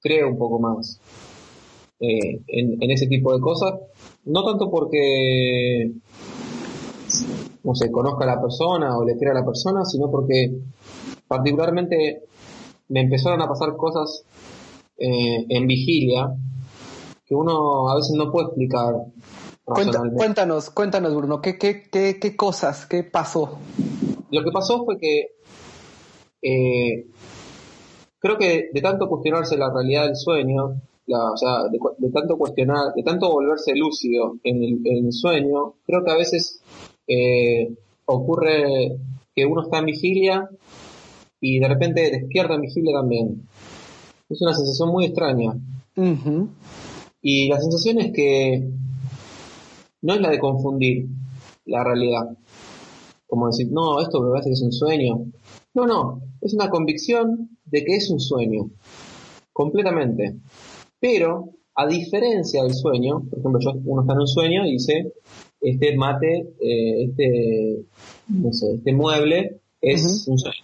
[0.00, 1.00] creo un poco más
[2.00, 3.74] eh, en, en ese tipo de cosas.
[4.24, 5.92] No tanto porque
[7.66, 10.56] no sé, conozca a la persona o le crea a la persona, sino porque
[11.26, 12.22] particularmente
[12.88, 14.24] me empezaron a pasar cosas
[14.96, 16.32] eh, en vigilia
[17.26, 18.94] que uno a veces no puede explicar.
[19.64, 23.58] cuéntanos, cuéntanos, Bruno, ¿qué, qué, qué, qué cosas, qué pasó?
[24.30, 25.26] Lo que pasó fue que
[26.42, 27.08] eh,
[28.20, 33.02] creo que de tanto cuestionarse la realidad del sueño, o sea, de, tanto cuestionar, de
[33.02, 36.62] tanto volverse lúcido en el, en el sueño, creo que a veces
[37.06, 37.74] eh,
[38.06, 38.96] ocurre
[39.34, 40.48] que uno está en vigilia
[41.40, 43.46] y de repente despierta en vigilia también.
[44.28, 45.54] Es una sensación muy extraña.
[47.22, 48.68] Y la sensación es que
[50.02, 51.06] no es la de confundir
[51.64, 52.36] la realidad.
[53.26, 55.26] Como decir, no, esto me parece que es un sueño.
[55.74, 58.70] No, no, es una convicción de que es un sueño.
[59.52, 60.36] Completamente.
[61.00, 65.12] Pero, a diferencia del sueño, por ejemplo, yo, uno está en un sueño y dice,
[65.68, 67.84] este mate, eh, este,
[68.28, 70.62] no sé, este mueble es un sueño.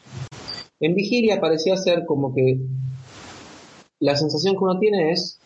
[0.79, 2.61] En vigilia parecía ser como que
[3.99, 5.41] la sensación que uno tiene es,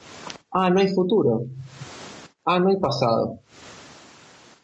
[0.51, 1.47] ah, no hay futuro,
[2.45, 3.41] ah, no hay pasado,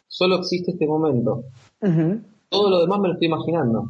[0.07, 1.43] solo existe este momento.
[2.49, 3.89] Todo lo demás me lo estoy imaginando.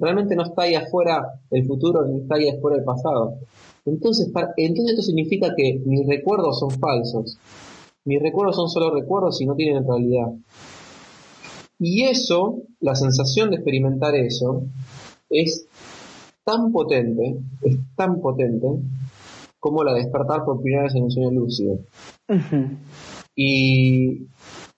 [0.00, 3.38] realmente no está ahí afuera el futuro ni está ahí afuera el pasado.
[3.86, 7.38] Entonces, entonces esto significa que mis recuerdos son falsos.
[8.04, 10.32] Mis recuerdos son solo recuerdos y no tienen realidad.
[11.78, 14.64] Y eso, la sensación de experimentar eso,
[15.28, 15.66] es
[16.44, 18.66] tan potente, es tan potente
[19.58, 21.78] como la de despertar por primera vez en un sueño lúcido.
[23.36, 24.26] y,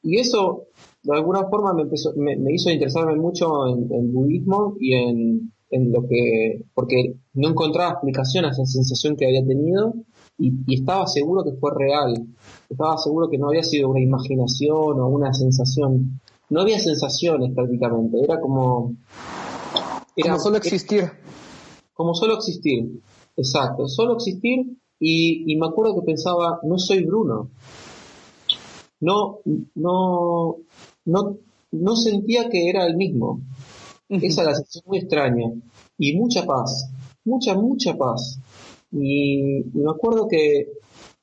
[0.03, 0.65] y, eso,
[1.03, 5.93] de alguna forma, me, empezó, me, hizo interesarme mucho en, el budismo y en, en,
[5.93, 6.65] lo que.
[6.75, 9.95] porque no encontraba explicación a esa sensación que había tenido
[10.43, 12.15] y, y, estaba seguro que fue real.
[12.69, 16.21] Estaba seguro que no había sido una imaginación o una sensación.
[16.51, 18.95] No había sensaciones prácticamente, era como
[20.17, 21.11] era, como solo existir.
[21.95, 23.01] Como solo existir,
[23.37, 24.67] exacto, solo existir
[24.99, 27.51] y, me acuerdo que pensaba, no soy Bruno.
[29.01, 29.39] No,
[29.75, 30.59] no,
[31.07, 31.39] no,
[31.73, 33.41] no sentía que era el mismo.
[34.09, 35.51] Esa la sensación muy extraña.
[35.99, 36.89] Y mucha paz,
[37.25, 38.39] mucha, mucha paz.
[38.93, 40.69] Y, me acuerdo que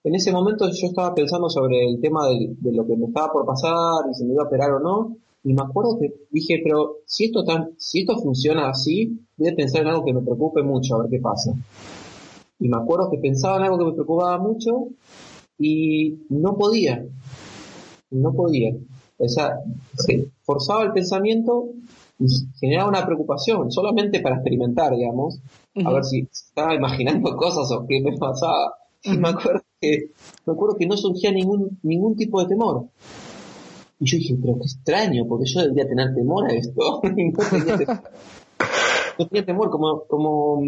[0.04, 3.46] en ese momento yo estaba pensando sobre el tema de, lo que me estaba por
[3.46, 5.18] pasar y si me iba a operar o no.
[5.44, 9.56] Y me acuerdo que dije, pero si esto tan, si esto funciona así, voy a
[9.56, 11.54] pensar en algo que me preocupe mucho, a ver qué pasa.
[12.60, 14.90] Y me acuerdo que pensaba en algo que me preocupaba mucho
[15.58, 17.06] y no podía.
[18.12, 18.76] No podía.
[19.18, 19.60] O sea,
[20.42, 21.70] forzaba el pensamiento
[22.60, 25.40] generaba una preocupación, solamente para experimentar, digamos,
[25.84, 28.76] a ver si estaba imaginando cosas o qué me pasaba.
[29.04, 30.12] Y me acuerdo que,
[30.46, 32.88] me acuerdo que no surgía ningún, ningún tipo de temor.
[34.00, 37.02] Y yo dije, pero qué extraño, porque yo debería tener temor a esto.
[39.20, 40.62] no, tenía temor, como, como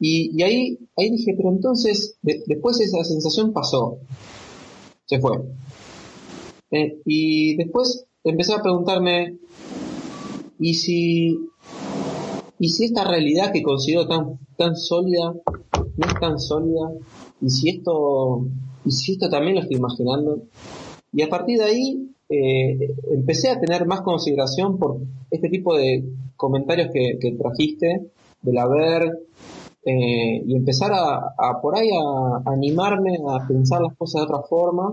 [0.00, 3.98] y, ahí, ahí dije, pero entonces, después esa sensación pasó,
[5.06, 5.38] se fue.
[6.70, 9.38] Eh, y después empecé a preguntarme,
[10.58, 11.38] ¿y si,
[12.58, 16.90] y si esta realidad que considero tan, tan sólida, no es tan sólida?
[17.40, 18.46] ¿Y si esto,
[18.84, 20.42] y si esto también lo estoy imaginando?
[21.12, 24.98] Y a partir de ahí eh, empecé a tener más consideración por
[25.30, 26.04] este tipo de
[26.36, 28.10] comentarios que, trajiste,
[28.42, 29.18] del haber,
[29.84, 34.92] eh, y empezar a, por ahí a, animarme a pensar las cosas de otra forma.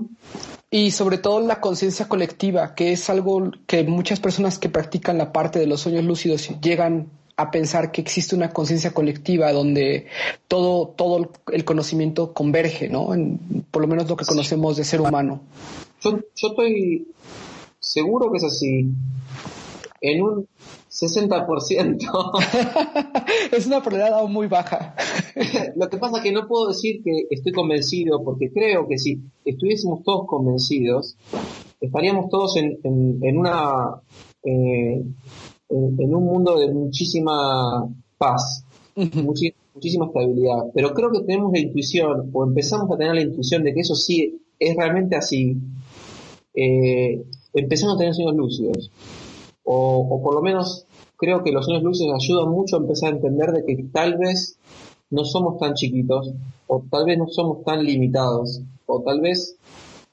[0.72, 5.32] Y sobre todo la conciencia colectiva, que es algo que muchas personas que practican la
[5.32, 10.07] parte de los sueños lúcidos llegan a pensar que existe una conciencia colectiva donde
[10.47, 13.09] todo, todo el conocimiento converge, ¿no?
[13.72, 15.41] por lo menos lo que conocemos de ser humano.
[16.01, 17.07] Yo, yo estoy
[17.80, 18.88] seguro que es así.
[20.01, 20.47] En un
[20.95, 22.31] 60%.
[23.51, 24.95] es una probabilidad muy baja.
[25.75, 29.19] Lo que pasa es que no puedo decir que estoy convencido, porque creo que si
[29.43, 31.17] estuviésemos todos convencidos,
[31.81, 34.01] estaríamos todos en, en, una
[34.43, 35.03] eh,
[35.69, 38.63] en, un mundo de muchísima paz,
[38.95, 40.71] muchísima estabilidad.
[40.73, 43.95] Pero creo que tenemos la intuición, o empezamos a tener la intuición de que eso
[43.95, 45.57] sí es realmente así,
[46.53, 47.21] eh,
[47.53, 48.91] empezando a tener sueños lúcidos.
[49.68, 50.86] O, por lo menos
[51.18, 54.57] creo que los sueños lúcidos ayudan mucho a empezar a entender de que tal vez
[55.09, 56.32] no somos tan chiquitos,
[56.68, 59.57] o tal vez no somos tan limitados, o tal vez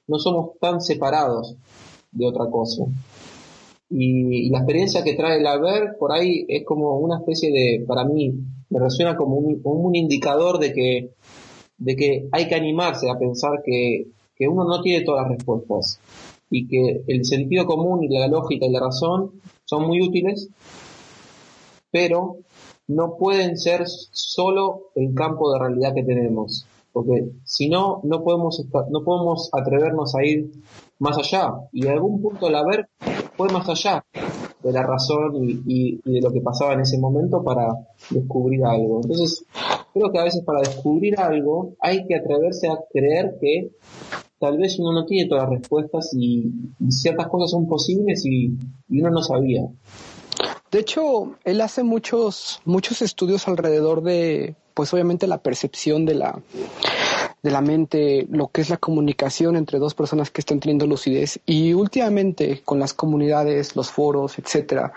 [0.06, 1.54] no somos tan separados
[2.10, 2.84] de otra cosa.
[3.90, 8.04] Y, la experiencia que trae el haber por ahí es como una especie de, para
[8.04, 8.32] mí,
[8.70, 11.10] me resuena como un, un indicador de que,
[11.76, 16.00] de que hay que animarse a pensar que, que uno no tiene todas las respuestas
[16.52, 19.32] y que el sentido común y la lógica y la razón
[19.64, 20.48] son muy útiles,
[21.90, 22.36] pero
[22.88, 28.64] no pueden ser solo el campo de realidad que tenemos, porque si no, no podemos,
[28.90, 30.50] no podemos atrevernos a ir
[30.98, 32.88] más allá, y en algún punto el haber
[33.36, 34.04] fue más allá
[34.62, 37.66] de la razón y, y de lo que pasaba en ese momento para
[38.10, 39.00] descubrir algo.
[39.02, 39.44] Entonces,
[39.92, 43.72] creo que a veces para descubrir algo hay que atreverse a creer que
[44.42, 46.50] tal vez uno no tiene todas las respuestas y,
[46.88, 48.50] ciertas cosas son posibles y,
[48.88, 49.62] uno no sabía.
[50.72, 56.42] De hecho, él hace muchos, muchos estudios alrededor de, pues obviamente la percepción de la,
[57.42, 61.40] de la mente, lo que es la comunicación entre dos personas que están teniendo lucidez.
[61.44, 64.92] Y últimamente con las comunidades, los foros, etcétera,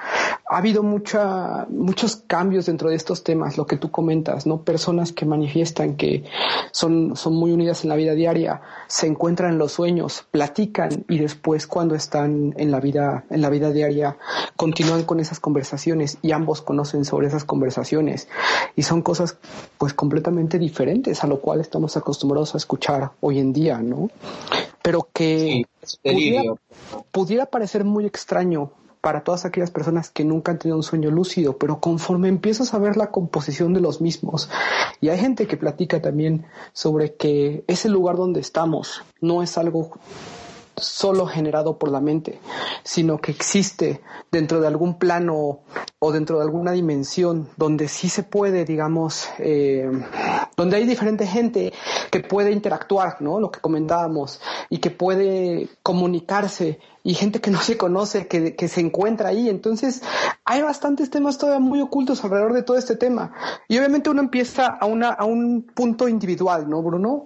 [0.47, 4.61] ha habido mucha, muchos cambios dentro de estos temas, lo que tú comentas, ¿no?
[4.61, 6.23] Personas que manifiestan que
[6.71, 11.17] son, son muy unidas en la vida diaria, se encuentran en los sueños, platican y
[11.17, 14.17] después cuando están en la vida, en la vida diaria,
[14.55, 18.27] continúan con esas conversaciones y ambos conocen sobre esas conversaciones.
[18.75, 19.37] Y son cosas
[19.79, 24.09] pues completamente diferentes a lo cual estamos acostumbrados escuchar hoy en día, ¿no?
[24.81, 25.63] Pero que
[27.11, 28.71] pudiera, parecer muy extraño
[29.01, 32.79] para todas aquellas personas que nunca han tenido un sueño lúcido, pero conforme empiezas a
[32.79, 34.49] ver la composición de los mismos,
[34.99, 39.91] y hay gente que platica también sobre que ese lugar donde estamos no es algo
[40.78, 42.39] solo generado por la mente,
[42.84, 44.01] sino que existe
[44.32, 45.59] dentro de algún plano
[45.99, 49.89] o dentro de alguna dimensión donde sí se puede, digamos, eh,
[50.57, 51.73] donde hay diferente gente
[52.11, 53.39] que puede interactuar, ¿no?
[53.39, 58.68] Lo que comentábamos, y que puede comunicarse y gente que no se conoce, que, que,
[58.68, 59.47] se encuentra ahí.
[59.47, 60.01] Entonces,
[60.43, 63.32] hay bastantes temas todavía muy ocultos alrededor de todo este tema.
[63.68, 67.26] Y obviamente uno empieza a, una, a un punto individual, ¿no, Bruno?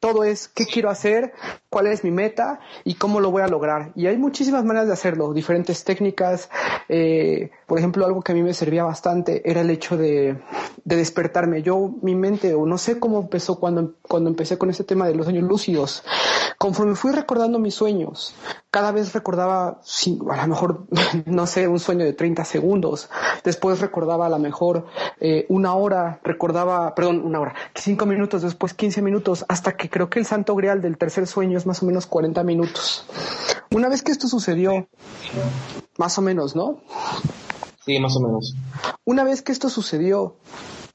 [0.00, 1.32] Todo es qué quiero hacer,
[1.70, 3.92] cuál es mi meta y cómo lo voy a lograr.
[3.94, 6.50] Y hay muchísimas maneras de hacerlo, diferentes técnicas.
[6.88, 10.38] Eh, por ejemplo, algo que a mí me servía bastante era el hecho de,
[10.84, 11.62] de despertarme.
[11.62, 15.14] Yo, mi mente, o no sé cómo empezó cuando, cuando empecé con este tema de
[15.14, 16.04] los sueños lúcidos,
[16.58, 18.34] conforme fui recordando mis sueños,
[18.70, 19.80] cada vez recordaba,
[20.30, 20.86] a lo mejor,
[21.26, 23.08] no sé, un sueño de 30 segundos.
[23.44, 24.86] Después recordaba a lo mejor
[25.20, 30.10] eh, una hora, recordaba, perdón, una hora, cinco minutos, después 15 minutos, hasta que creo
[30.10, 33.06] que el santo grial del tercer sueño es más o menos 40 minutos.
[33.70, 34.86] Una vez que esto sucedió,
[35.98, 36.80] más o menos, ¿no?
[37.84, 38.54] Sí, más o menos.
[39.04, 40.36] Una vez que esto sucedió,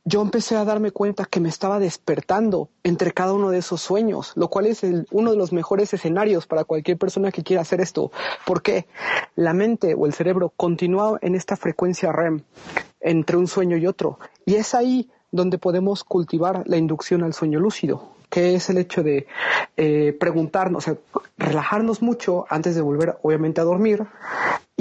[0.06, 4.32] yo empecé a darme cuenta que me estaba despertando entre cada uno de esos sueños,
[4.36, 4.82] lo cual es
[5.12, 8.12] uno de los mejores escenarios para cualquier persona que quiera hacer esto,
[8.46, 8.88] porque
[9.36, 12.42] la mente o el cerebro continúa en esta frecuencia REM
[13.02, 17.60] entre un sueño y otro, y es ahí donde podemos cultivar la inducción al sueño
[17.60, 19.26] lúcido que es el hecho de
[19.76, 24.06] eh, preguntarnos, o sea, relajarnos mucho antes de volver, obviamente, a dormir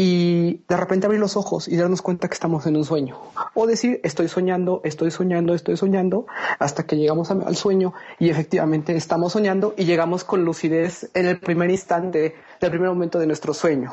[0.01, 3.19] y de repente abrir los ojos y darnos cuenta que estamos en un sueño.
[3.55, 6.27] O decir, estoy soñando, estoy soñando, estoy soñando,
[6.61, 11.41] hasta que llegamos al sueño y efectivamente estamos soñando y llegamos con lucidez en el
[11.41, 13.93] primer instante, del primer momento de nuestro sueño.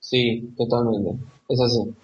[0.00, 1.24] Sí, totalmente.
[1.48, 1.94] Es así.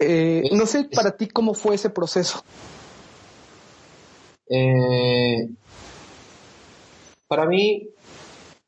[0.00, 2.42] Eh, no sé para ti cómo fue ese proceso.
[4.50, 5.50] Eh,
[7.28, 7.90] para mí,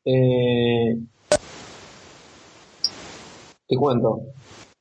[0.05, 0.99] eh,
[3.67, 4.23] te cuento,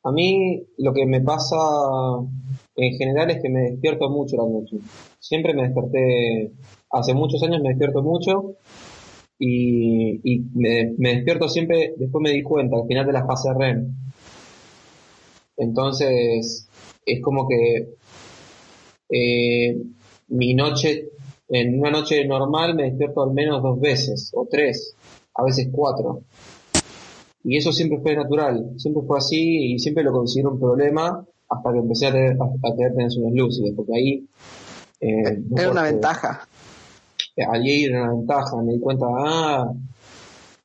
[0.03, 1.57] a mí lo que me pasa
[2.75, 4.77] en general es que me despierto mucho la noche.
[5.19, 6.51] Siempre me desperté,
[6.91, 8.55] hace muchos años me despierto mucho
[9.39, 13.95] y, me, despierto siempre, después me di cuenta, al final de la fase REM.
[15.57, 16.69] Entonces,
[17.05, 17.95] es como que
[19.09, 19.77] eh,
[20.27, 21.09] mi noche,
[21.47, 24.95] en una noche normal me despierto al menos dos veces, o tres,
[25.33, 26.21] a veces cuatro.
[27.45, 31.71] Y eso siempre fue natural, siempre fue así y siempre lo considero un problema hasta
[31.71, 34.27] que empecé a tener, a, tener tensiones lúcidas, porque ahí...
[34.99, 36.47] Eh, era una ventaja.
[37.51, 39.71] Allí era una ventaja, me di cuenta, ah,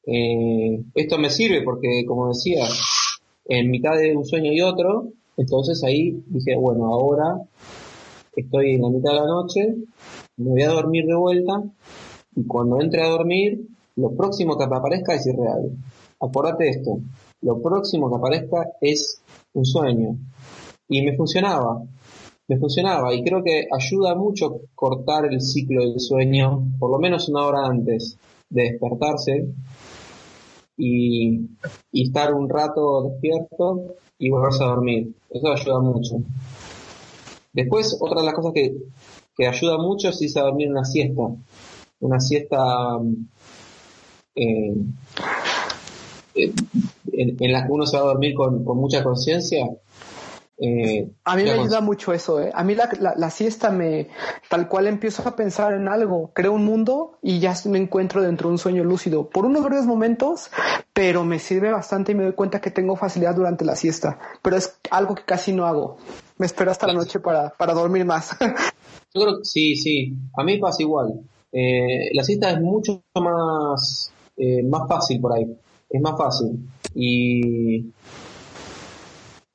[0.06, 2.64] eh, esto me sirve porque, como decía,
[3.44, 7.42] en mitad de un sueño y otro, entonces ahí dije, bueno, ahora
[8.34, 9.74] estoy en la mitad de la noche,
[10.38, 11.62] me voy a dormir de vuelta
[12.36, 13.66] y cuando entre a dormir,
[13.96, 15.72] lo próximo que me aparezca es irreal.
[16.20, 16.98] Acuérdate esto,
[17.40, 19.22] lo próximo que aparezca es
[19.54, 20.16] un sueño.
[20.88, 21.82] Y me funcionaba,
[22.48, 27.28] me funcionaba y creo que ayuda mucho cortar el ciclo del sueño, por lo menos
[27.28, 28.18] una hora antes
[28.50, 29.46] de despertarse
[30.76, 31.48] y,
[31.92, 35.14] estar un rato despierto y volverse a dormir.
[35.30, 36.16] Eso ayuda mucho.
[37.52, 38.76] Después, otra de las cosas que,
[39.36, 41.22] que ayuda mucho es irse a dormir una siesta.
[42.00, 42.98] Una siesta
[44.34, 44.74] eh,
[46.34, 49.66] en, la que uno se va a dormir con, mucha conciencia.
[50.62, 52.50] Eh, a mí me ayuda mucho eso, ¿eh?
[52.54, 54.08] A mí la, la, siesta me,
[54.50, 58.48] tal cual empiezo a pensar en algo, creo un mundo y ya me encuentro dentro
[58.48, 59.30] de un sueño lúcido.
[59.30, 60.50] Por unos breves momentos,
[60.92, 64.18] pero me sirve bastante y me doy cuenta que tengo facilidad durante la siesta.
[64.42, 65.96] Pero es algo que casi no hago
[66.40, 68.30] me espero hasta la noche para, para dormir más.
[69.14, 70.14] Yo creo que sí, sí.
[70.38, 71.20] A mí pasa igual.
[71.52, 75.46] Eh, la siesta es mucho más, eh, más fácil por ahí.
[75.90, 76.58] Es más fácil.
[76.94, 77.78] Y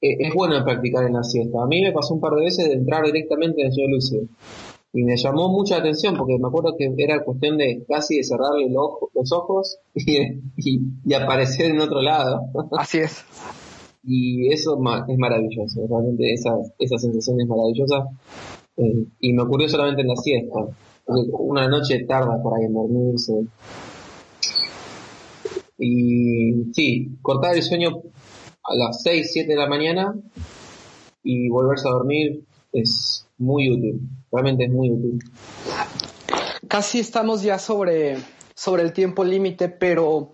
[0.02, 1.64] e, es bueno practicar en la siesta.
[1.64, 4.24] A mí me pasó un par de veces de entrar directamente en el sueño lúcido.
[4.94, 8.70] y me llamó mucha atención porque me acuerdo que era cuestión de casi de cerrarle
[8.70, 12.42] los ojos y, aparecer en otro lado.
[12.78, 13.24] Así es.
[14.04, 14.78] y eso
[15.08, 18.08] es maravilloso, realmente esa, esa sensación es maravillosa.
[18.78, 20.60] Eh, y me ocurrió solamente en la siesta.
[21.08, 23.34] Una noche tarda por ahí en dormirse.
[25.78, 28.02] Y sí, cortar el sueño
[28.64, 30.16] a las 6, 7 de la mañana
[31.24, 34.02] y volverse a dormir es muy útil,
[34.32, 35.20] realmente es muy útil.
[36.68, 38.18] Casi estamos ya sobre,
[38.54, 40.32] sobre el tiempo límite, pero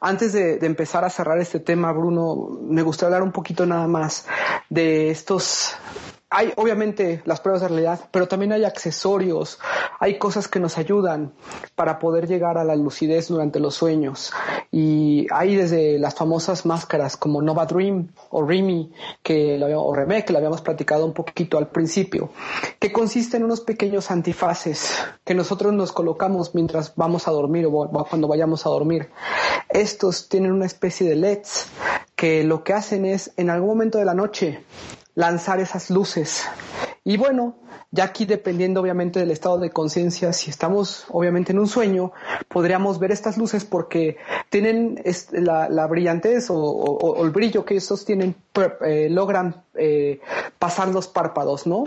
[0.00, 3.86] antes de, de, empezar a cerrar este tema, Bruno, me gustaría hablar un poquito nada
[3.86, 4.26] más
[4.68, 5.76] de estos
[6.30, 9.60] hay obviamente las pruebas de realidad, pero también hay accesorios,
[10.00, 11.32] hay cosas que nos ayudan
[11.76, 14.32] para poder llegar a la lucidez durante los sueños.
[14.72, 20.24] Y hay desde las famosas máscaras como Nova Dream o Remy, que lo, o Remé,
[20.24, 22.30] que lo habíamos platicado un poquito al principio,
[22.80, 28.06] que consisten en unos pequeños antifaces que nosotros nos colocamos mientras vamos a dormir o
[28.08, 29.10] cuando vayamos a dormir.
[29.68, 31.68] Estos tienen una especie de LEDs
[32.16, 34.64] que lo que hacen es en algún momento de la noche
[35.14, 36.44] lanzar esas luces.
[37.06, 37.56] Y bueno,
[37.90, 42.12] ya aquí dependiendo obviamente del estado de conciencia, si estamos obviamente en un sueño,
[42.48, 44.16] podríamos ver estas luces porque
[44.48, 45.00] tienen
[45.32, 48.34] la, brillantez o, el brillo que estos tienen,
[48.84, 50.20] eh, logran eh,
[50.58, 51.84] pasar los párpados, ¿no?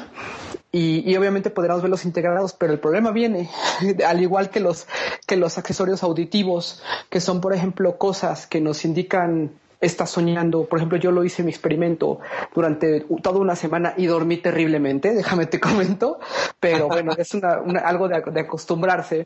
[0.71, 3.49] Y, y, obviamente podríamos verlos integrados, pero el problema viene,
[4.05, 4.87] al igual que los,
[5.25, 9.51] que los accesorios auditivos, que son por ejemplo cosas que nos indican
[9.81, 10.65] estás soñando.
[10.65, 12.19] Por ejemplo, yo lo hice mi experimento
[12.53, 16.19] durante toda una semana y dormí terriblemente, déjame te comento,
[16.59, 19.25] pero bueno, es una, algo de, de, acostumbrarse,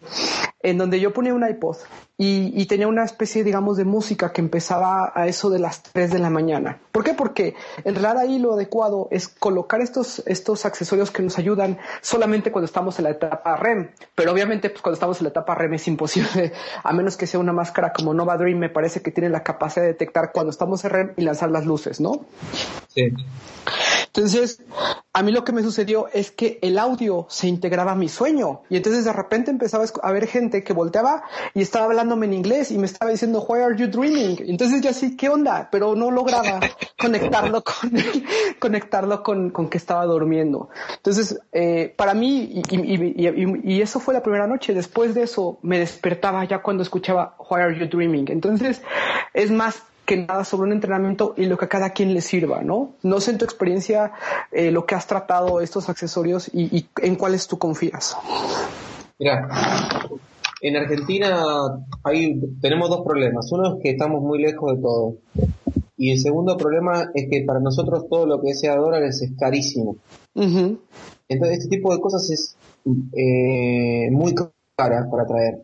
[0.61, 1.77] en donde yo ponía un iPod
[2.23, 6.19] y, tenía una especie, digamos, de música que empezaba a eso de las 3 de
[6.19, 6.79] la mañana.
[6.91, 7.15] ¿Por qué?
[7.15, 12.51] Porque en realidad ahí lo adecuado es colocar estos, estos accesorios que nos ayudan solamente
[12.51, 13.89] cuando estamos en la etapa REM.
[14.13, 17.39] Pero obviamente, pues cuando estamos en la etapa REM es imposible, a menos que sea
[17.39, 20.83] una máscara como Nova Dream, me parece que tiene la capacidad de detectar cuando estamos
[20.85, 22.25] en REM y lanzar las luces, ¿no?
[22.87, 23.13] Sí.
[24.07, 24.59] Entonces,
[25.13, 28.63] a mí lo que me sucedió es que el audio se integraba a mi sueño
[28.69, 31.23] y entonces de repente empezaba a ver gente que volteaba
[31.53, 34.35] y estaba hablándome en inglés y me estaba diciendo, why are you dreaming?
[34.47, 35.69] Entonces yo así, ¿qué onda?
[35.71, 36.59] Pero no lograba
[36.99, 37.91] conectarlo con
[38.59, 40.69] conectarlo con, con que estaba durmiendo.
[40.97, 45.77] Entonces, eh, para mí, y, y, eso fue la primera noche, después de eso me
[45.77, 48.25] despertaba ya cuando escuchaba, why are you dreaming?
[48.29, 48.81] Entonces,
[49.33, 52.61] es más que nada sobre un entrenamiento y lo que a cada quien le sirva,
[52.61, 52.95] ¿no?
[53.01, 54.11] No sé en tu experiencia
[54.51, 58.17] eh, lo que has tratado estos accesorios y, en cuáles tú confías.
[59.17, 59.47] Mira,
[60.59, 61.45] en Argentina
[62.03, 63.49] hay, tenemos dos problemas.
[63.53, 65.15] Uno es que estamos muy lejos de todo.
[65.95, 69.95] Y el segundo problema es que para nosotros todo lo que sea dólares es carísimo.
[70.35, 72.57] Entonces este tipo de cosas es
[73.15, 74.35] eh, muy
[74.75, 75.61] cara para traer.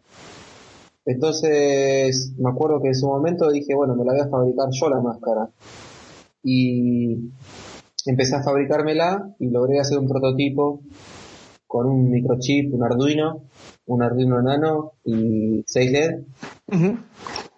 [1.07, 4.89] Entonces, me acuerdo que en su momento dije, bueno, me la voy a fabricar yo
[4.89, 5.49] la máscara.
[6.43, 7.31] Y
[8.05, 10.81] empecé a fabricármela y logré hacer un prototipo
[11.65, 13.43] con un microchip, un Arduino,
[13.85, 16.11] un Arduino Nano y 6 LED.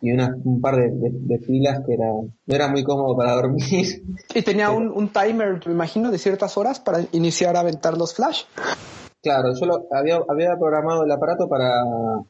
[0.02, 4.04] Y un par de, pilas que era, no era muy cómodo para dormir.
[4.34, 8.14] Y tenía un, un timer, me imagino, de ciertas horas para iniciar a aventar los
[8.14, 8.44] flash.
[9.22, 11.84] Claro, yo lo, había, había programado el aparato para,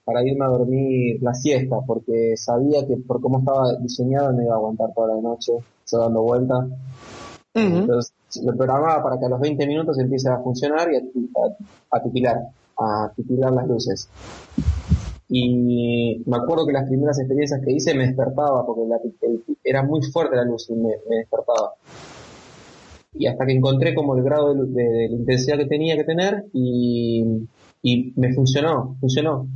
[0.03, 4.53] para irme a dormir la siesta, porque sabía que por cómo estaba diseñado no iba
[4.53, 6.67] a aguantar toda la noche, se dando vueltas.
[7.53, 8.13] Entonces
[8.43, 11.01] lo programaba para que a los 20 minutos empiece a funcionar y a,
[11.91, 12.37] a, titilar,
[12.77, 14.09] a titilar las luces.
[15.27, 18.81] Y me acuerdo que las primeras experiencias que hice me despertaba, porque
[19.63, 21.75] era muy fuerte la luz y me despertaba
[23.13, 27.23] y hasta que encontré como el grado de, la intensidad que tenía que tener y,
[28.15, 29.47] me funcionó, funcionó.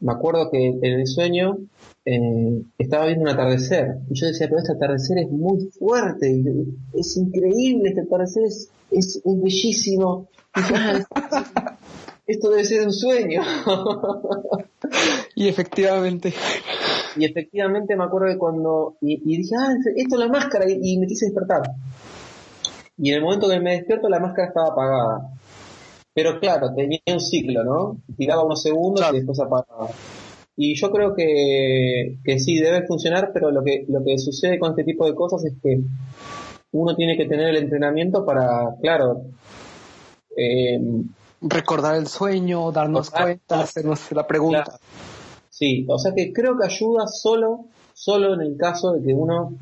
[0.00, 1.56] Me acuerdo que en el sueño
[2.04, 6.44] eh, estaba viendo un atardecer y yo decía, pero este atardecer es muy fuerte,
[6.92, 10.28] es increíble, este atardecer es, es, bellísimo.
[12.26, 13.42] esto debe ser un sueño.
[15.34, 16.34] y efectivamente.
[17.16, 20.98] Y efectivamente me acuerdo que cuando, y, dije, ah, esto es la máscara, y, y
[20.98, 21.62] me quise despertar
[22.96, 25.30] y en el momento que me despierto la máscara estaba apagada.
[26.14, 27.96] Pero claro, tenía un ciclo, ¿no?
[28.16, 29.88] Tiraba unos segundos y después apagaba.
[30.56, 34.70] Y yo creo que, que sí, debe funcionar, pero lo que, lo que sucede con
[34.70, 35.80] este tipo de cosas es que
[36.70, 39.22] uno tiene que tener el entrenamiento para, claro,
[40.36, 40.80] eh,
[41.40, 44.78] recordar el sueño, darnos cuenta, hacernos la pregunta.
[45.50, 49.54] Sí, o sea que creo que ayuda solo, solo en el caso de que uno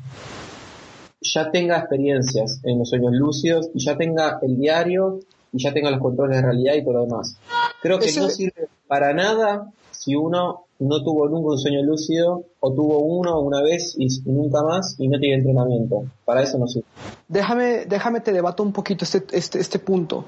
[1.23, 5.19] ya tenga experiencias en los sueños lúcidos y ya tenga el diario
[5.51, 7.37] y ya tenga los controles de realidad y todo lo demás.
[7.81, 12.73] Creo que no sirve para nada si uno no tuvo nunca un sueño lúcido o
[12.73, 16.05] tuvo uno una vez y, nunca más y no tiene entrenamiento.
[16.25, 16.85] Para eso no sirve.
[17.27, 20.25] Déjame, déjame te debato un poquito este, este, este punto,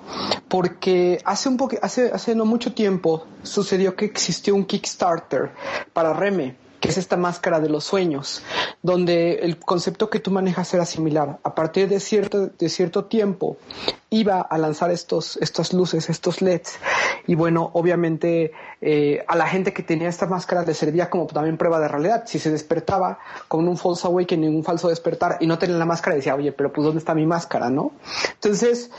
[0.47, 5.51] porque hace un hace, hace no mucho tiempo sucedió que existió un Kickstarter
[5.93, 8.41] para Reme es esta máscara de los sueños,
[8.82, 11.40] donde el concepto que tú manejas era similar.
[11.44, 13.57] A partir de cierto, de cierto tiempo
[14.10, 16.78] iba a lanzar estos, estas luces, estos LEDs.
[17.28, 18.52] Y bueno, obviamente
[18.82, 22.24] eh, a la gente que tenía esta máscara le servía como también prueba de realidad.
[22.26, 26.16] Si se despertaba con un false awakening, un falso despertar y no tenía la máscara,
[26.16, 27.70] decía, oye, pero pues ¿dónde está mi máscara?
[27.70, 27.91] ¿No?
[28.34, 28.91] Entonces,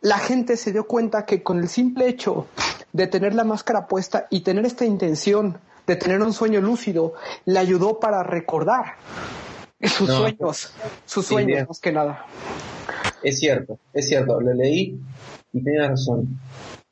[0.00, 2.46] la gente se dio cuenta que con el simple hecho
[2.92, 7.14] de tener la máscara puesta y tener esta intención de tener un sueño lúcido,
[7.44, 8.94] le ayudó para recordar
[9.80, 10.72] sus sueños,
[11.04, 12.24] sus sueños más que nada.
[13.22, 14.98] Es cierto, es cierto, lo leí
[15.52, 16.38] y tenía razón.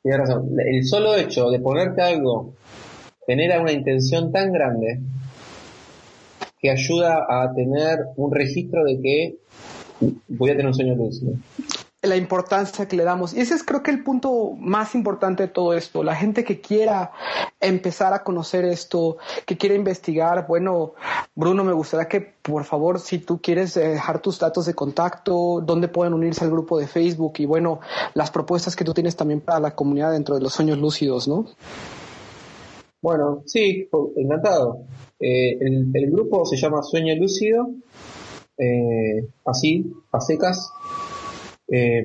[0.01, 0.49] Tenía razón.
[0.59, 2.53] El solo hecho de ponerte algo
[3.27, 4.99] genera una intención tan grande
[6.59, 9.35] que ayuda a tener un registro de que
[10.27, 11.33] voy a tener un sueño lúcido
[12.01, 13.33] la importancia que le damos.
[13.33, 16.03] Y ese es creo que el punto más importante de todo esto.
[16.03, 17.11] La gente que quiera
[17.59, 20.93] empezar a conocer esto, que quiera investigar, bueno,
[21.35, 25.87] Bruno, me gustaría que por favor, si tú quieres dejar tus datos de contacto, dónde
[25.87, 27.79] pueden unirse al grupo de Facebook y bueno,
[28.15, 31.45] las propuestas que tú tienes también para la comunidad dentro de los sueños lúcidos, ¿no?
[33.01, 34.85] Bueno, sí, encantado.
[35.19, 37.69] Eh, el, grupo se llama Sueño Lúcido,
[38.57, 40.71] eh, así, a secas,
[41.71, 42.03] eh,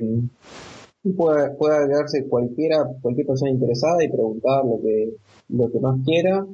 [1.15, 5.13] puede, agregarse cualquiera, cualquier persona interesada y preguntar lo que,
[5.49, 6.45] lo que más quiera.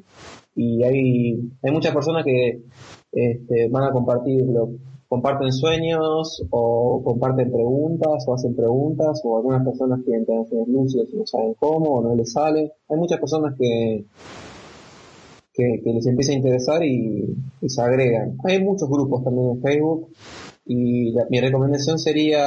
[0.55, 2.61] Y hay, hay muchas personas que
[3.11, 4.69] este, van a compartir, lo,
[5.13, 11.09] comparten sueños o comparten preguntas o hacen preguntas o algunas personas quieren tener sueños lúcidos
[11.13, 12.71] y no saben cómo o no les sale.
[12.89, 14.05] Hay muchas personas que,
[15.53, 17.35] que, les empieza a interesar y,
[17.67, 18.37] se agregan.
[18.43, 20.09] Hay muchos grupos también en Facebook
[20.65, 22.45] y mi recomendación sería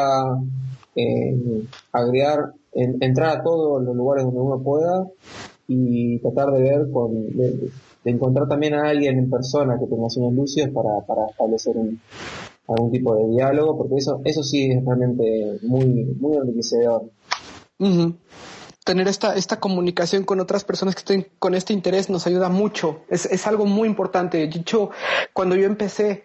[0.94, 1.62] eh,
[1.92, 5.06] agregar, entrar a todos los lugares donde uno pueda
[5.68, 7.70] y tratar de ver, con, de,
[8.04, 12.00] encontrar también a alguien en persona que tenga sueños lúcidos para, para establecer un,
[12.68, 17.10] algún tipo de diálogo, porque eso, eso sí es realmente muy, muy enriquecedor
[18.86, 23.02] tener esta, esta comunicación con otras personas que estén con este interés nos ayuda mucho.
[23.10, 24.46] Es, es algo muy importante.
[24.46, 24.90] Dicho,
[25.32, 26.22] cuando yo empecé,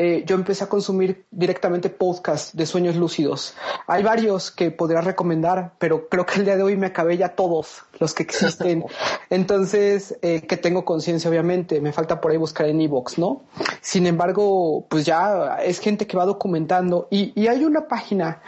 [0.00, 3.56] eh, yo empecé a consumir directamente podcasts de sueños lúcidos.
[3.88, 7.30] Hay varios que podría recomendar, pero creo que el día de hoy me acabé ya
[7.30, 8.84] todos los que existen.
[9.28, 11.80] Entonces, eh, que tengo conciencia, obviamente.
[11.80, 13.42] Me falta por ahí buscar en Evox, ¿no?
[13.80, 18.40] Sin embargo, pues ya es gente que va documentando y, y hay una página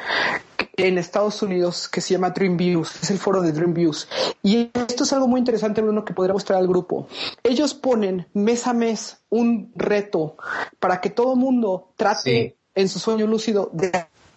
[0.77, 4.09] en Estados Unidos que se llama Dream Views, es el foro de Dream Views.
[4.45, 7.09] Y esto es algo muy interesante, Bruno, que podría mostrar al grupo.
[7.43, 10.37] Ellos ponen mes a mes un reto
[10.79, 13.91] para que todo mundo trate en su sueño lúcido de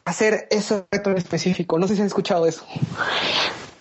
[0.06, 1.78] hacer ese reto en específico.
[1.78, 2.64] No sé si han escuchado eso.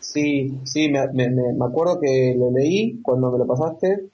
[0.00, 4.08] Sí, sí, me, me, acuerdo que lo leí cuando me lo pasaste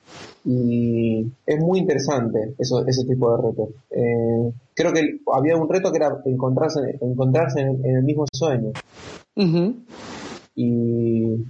[0.44, 3.68] y es muy interesante eso, ese tipo de retos.
[3.90, 8.70] Eh, creo que había un reto que era encontrarse, encontrarse en, el mismo sueño.
[10.54, 11.44] Y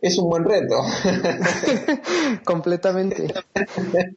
[0.00, 0.76] es un buen reto.
[2.44, 3.32] Completamente.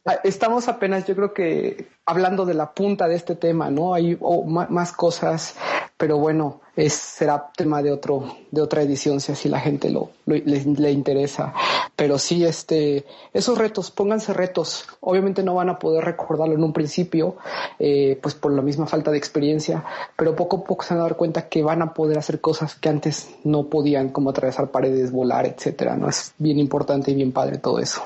[0.05, 3.93] Ah, estamos apenas, yo creo que hablando de la punta de este tema, ¿no?
[3.93, 4.17] Hay
[4.47, 5.55] más cosas,
[5.97, 10.09] pero bueno, es, será tema de otro, de otra edición si así la gente lo,
[10.25, 11.53] le, interesa.
[11.95, 14.85] Pero sí, este, esos retos, pónganse retos.
[14.99, 17.37] Obviamente no van a poder recordarlo en un principio,
[17.79, 19.85] eh, pues por la misma falta de experiencia,
[20.17, 22.75] pero poco a poco se van a dar cuenta que van a poder hacer cosas
[22.75, 25.95] que antes no podían, como atravesar paredes, volar, etcétera.
[25.95, 28.01] No es bien importante y bien padre todo eso.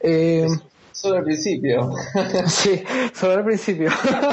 [0.00, 0.46] Eh,
[1.06, 1.92] Solo al principio.
[2.46, 2.82] sí,
[3.14, 3.90] solo al principio.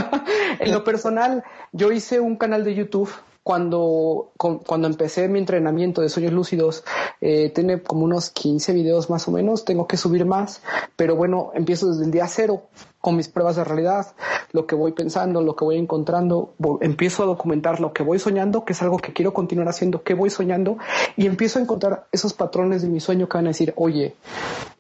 [0.60, 3.10] en lo personal, yo hice un canal de YouTube
[3.44, 6.84] cuando, cuando empecé mi entrenamiento de sueños lúcidos,
[7.20, 10.62] eh, tiene como unos 15 videos más o menos, tengo que subir más,
[10.96, 12.70] pero bueno, empiezo desde el día cero
[13.04, 14.16] con mis pruebas de realidad,
[14.54, 18.64] lo que voy pensando, lo que voy encontrando, empiezo a documentar lo que voy soñando,
[18.64, 20.78] que es algo que quiero continuar haciendo, que voy soñando,
[21.18, 24.16] y empiezo a encontrar esos patrones de mi sueño que van a decir, oye,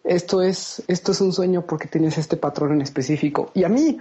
[0.06, 3.52] esto es, esto es un sueño porque tienes este patrón en específico.
[3.54, 4.00] Y a mí,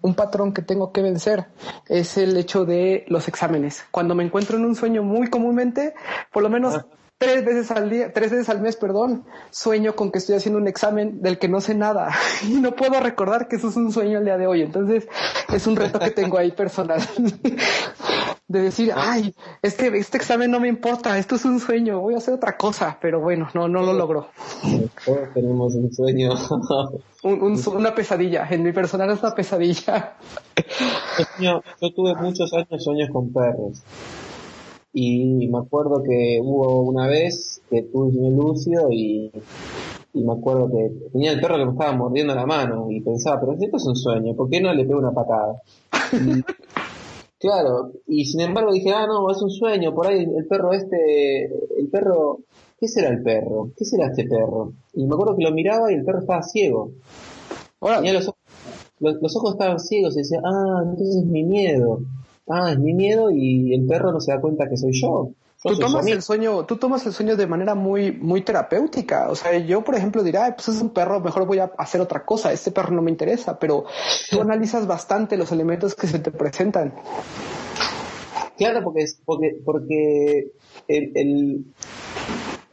[0.00, 1.44] un patrón que tengo que vencer
[1.86, 3.84] es el hecho de los exámenes.
[3.90, 5.92] Cuando me encuentro en un sueño muy comúnmente,
[6.32, 6.80] por lo menos
[7.20, 10.66] tres veces al día, tres veces al mes, perdón, sueño con que estoy haciendo un
[10.66, 12.10] examen del que no sé nada
[12.48, 14.62] y no puedo recordar que eso es un sueño el día de hoy.
[14.62, 15.06] Entonces
[15.52, 17.00] es un reto que tengo ahí personal.
[18.48, 19.32] de decir, ay,
[19.62, 22.98] este, este examen no me importa, esto es un sueño, voy a hacer otra cosa,
[23.00, 24.26] pero bueno, no, no lo logró.
[25.04, 26.30] Todos tenemos un sueño.
[27.22, 30.16] una pesadilla, en mi personal es una pesadilla.
[31.38, 31.62] Yo,
[31.94, 33.84] tuve muchos años sueños con perros.
[34.92, 39.30] Y me acuerdo que hubo una vez que tuve un lúcido y,
[40.12, 43.40] y me acuerdo que tenía el perro que me estaba mordiendo la mano y pensaba,
[43.40, 45.62] pero esto es un sueño, ¿por qué no le pego una patada?
[47.40, 51.46] Claro, y sin embargo dije, ah, no, es un sueño, por ahí el perro este,
[51.46, 52.40] el perro,
[52.78, 53.70] ¿qué será el perro?
[53.74, 54.74] ¿Qué será este perro?
[54.92, 56.90] Y me acuerdo que lo miraba y el perro estaba ciego.
[57.80, 58.30] Tenía los,
[58.98, 62.00] los, ojos estaban ciegos y decía, ah, entonces es mi miedo.
[62.50, 65.32] Ah, es mi miedo y el perro no se da cuenta que soy yo
[65.62, 69.30] tú tomas el sueño, tú tomas el sueño de manera muy, muy terapéutica.
[69.30, 72.24] O sea, yo, por ejemplo, diría, pues es un perro, mejor voy a hacer otra
[72.24, 72.52] cosa.
[72.52, 73.84] Este perro no me interesa, pero
[74.30, 76.94] tú analizas bastante los elementos que se te presentan.
[78.56, 80.52] Claro, porque porque, porque
[80.88, 81.64] el,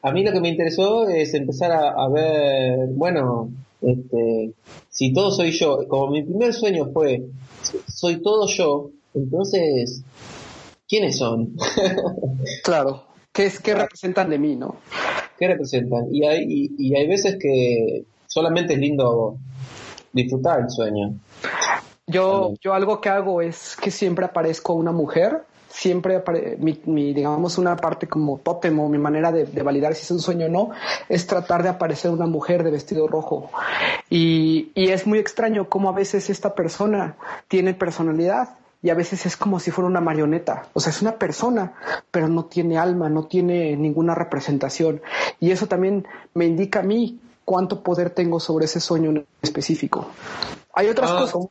[0.01, 3.49] a mí lo que me interesó es empezar a, a ver, bueno,
[3.81, 4.53] este,
[4.89, 7.25] si todo soy yo, como mi primer sueño fue,
[7.87, 10.03] soy todo yo, entonces
[10.87, 11.53] ¿quiénes son?
[12.63, 14.77] claro, ¿qué, es, qué representan de mí, no?
[15.37, 16.07] ¿Qué representan?
[16.11, 16.45] Y hay,
[16.77, 19.37] y, hay veces que solamente es lindo
[20.13, 21.13] disfrutar el sueño.
[22.07, 26.23] Yo, yo algo que hago es que siempre aparezco una mujer, siempre
[26.57, 30.11] mi, mi, digamos una parte como tótem o mi manera de, de, validar si es
[30.11, 30.71] un sueño o no
[31.09, 33.51] es tratar de aparecer una mujer de vestido rojo
[34.09, 37.17] y, y es muy extraño cómo a veces esta persona
[37.49, 41.17] tiene personalidad y a veces es como si fuera una marioneta, o sea, es una
[41.17, 41.73] persona,
[42.11, 45.01] pero no tiene alma, no tiene ninguna representación.
[45.39, 50.07] Y eso también me indica a mí cuánto poder tengo sobre ese sueño específico.
[50.73, 51.19] Hay otras ah.
[51.19, 51.49] cosas.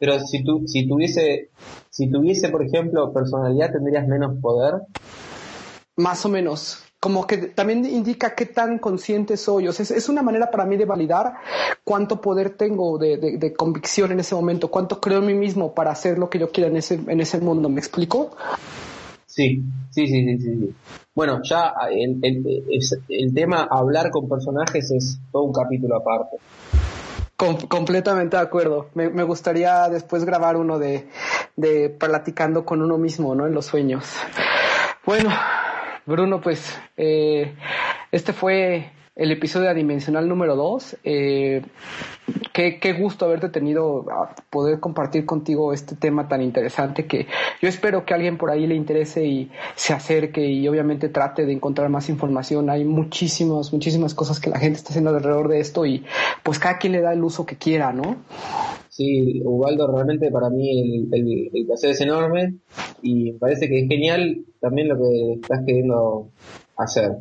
[0.00, 1.50] Pero si, tu, si, tuviese,
[1.90, 4.82] si tuviese, por ejemplo, personalidad, ¿tendrías menos poder?
[5.96, 9.66] Más o menos como que también indica qué tan consciente soy.
[9.66, 11.32] O sea, es, una manera para mí de validar
[11.82, 16.18] cuánto poder tengo de, convicción en ese momento, cuánto creo en mí mismo para hacer
[16.18, 17.70] lo que yo quiera en ese, en ese mundo.
[17.70, 18.36] ¿Me explico?
[19.24, 20.74] Sí, sí, sí, sí, sí.
[21.14, 22.20] Bueno, ya el,
[23.08, 26.36] el, tema hablar con personajes es todo un capítulo aparte.
[27.68, 28.90] completamente de acuerdo.
[28.94, 31.08] Me, me, gustaría después grabar uno de,
[31.56, 33.46] de platicando con uno mismo, ¿no?
[33.46, 34.04] En los sueños.
[35.06, 35.30] Bueno,
[36.10, 37.54] Bruno, pues eh,
[38.10, 40.96] este fue el episodio adimensional número 2.
[41.04, 41.62] Eh,
[42.54, 47.26] qué, qué, gusto haberte tenido a poder compartir contigo este tema tan interesante que
[47.60, 51.52] yo espero que alguien por ahí le interese y se acerque y obviamente trate de
[51.52, 52.70] encontrar más información.
[52.70, 56.02] Hay muchísimas, muchísimas cosas que la gente está haciendo alrededor de esto y
[56.42, 58.16] pues cada quien le da el uso que quiera, ¿no?
[58.88, 62.54] Sí, Ubaldo, realmente para mí el, el, placer es enorme
[63.02, 66.30] y me parece que es genial también lo que estás queriendo
[66.78, 67.18] hacer.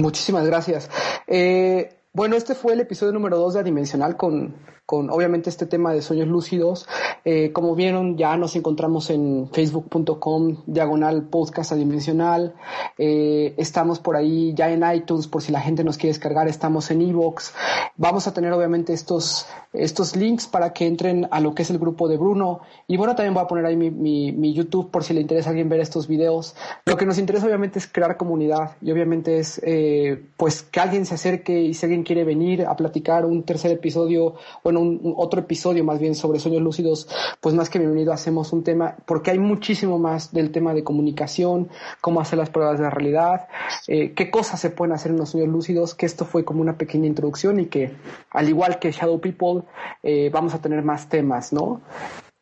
[0.00, 0.90] Muchísimas gracias.
[1.26, 4.56] Eh, bueno, este fue el episodio número 2 de Adimensional con,
[4.90, 6.88] con obviamente este tema de sueños lúcidos.
[7.24, 12.56] Eh, como vieron, ya nos encontramos en facebook.com diagonal podcast adimensional.
[12.98, 16.48] Eh, estamos por ahí ya en iTunes por si la gente nos quiere descargar.
[16.48, 17.54] Estamos en Evox.
[17.98, 21.78] Vamos a tener obviamente estos, estos links para que entren a lo que es el
[21.78, 22.62] grupo de Bruno.
[22.88, 25.50] Y bueno, también voy a poner ahí mi, mi, YouTube por si le interesa a
[25.50, 26.56] alguien ver estos videos.
[26.84, 31.06] Lo que nos interesa obviamente es crear comunidad y obviamente es eh, pues que alguien
[31.06, 34.34] se acerque y si alguien quiere venir a platicar un tercer episodio,
[34.80, 37.08] un, otro episodio más bien sobre sueños lúcidos,
[37.40, 41.68] pues más que bienvenido hacemos un tema, porque hay muchísimo más del tema de comunicación,
[42.00, 43.48] cómo hacer las pruebas de realidad,
[43.86, 46.76] eh, qué cosas se pueden hacer en los sueños lúcidos, que esto fue como una
[46.76, 47.92] pequeña introducción y que
[48.30, 49.62] al igual que Shadow People,
[50.02, 51.80] eh, vamos a tener más temas, ¿no?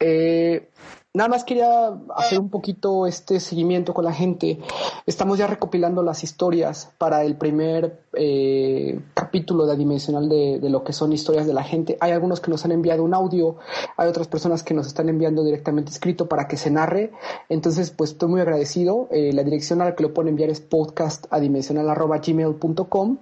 [0.00, 0.68] Eh,
[1.14, 4.58] Nada más quería hacer un poquito este seguimiento con la gente.
[5.06, 10.84] Estamos ya recopilando las historias para el primer eh, capítulo de Adimensional de, de, lo
[10.84, 11.96] que son historias de la gente.
[12.00, 13.56] Hay algunos que nos han enviado un audio,
[13.96, 17.10] hay otras personas que nos están enviando directamente escrito para que se narre.
[17.48, 19.08] Entonces, pues estoy muy agradecido.
[19.10, 23.16] Eh, la dirección a la que lo pueden enviar es podcastadimensional.gmail.com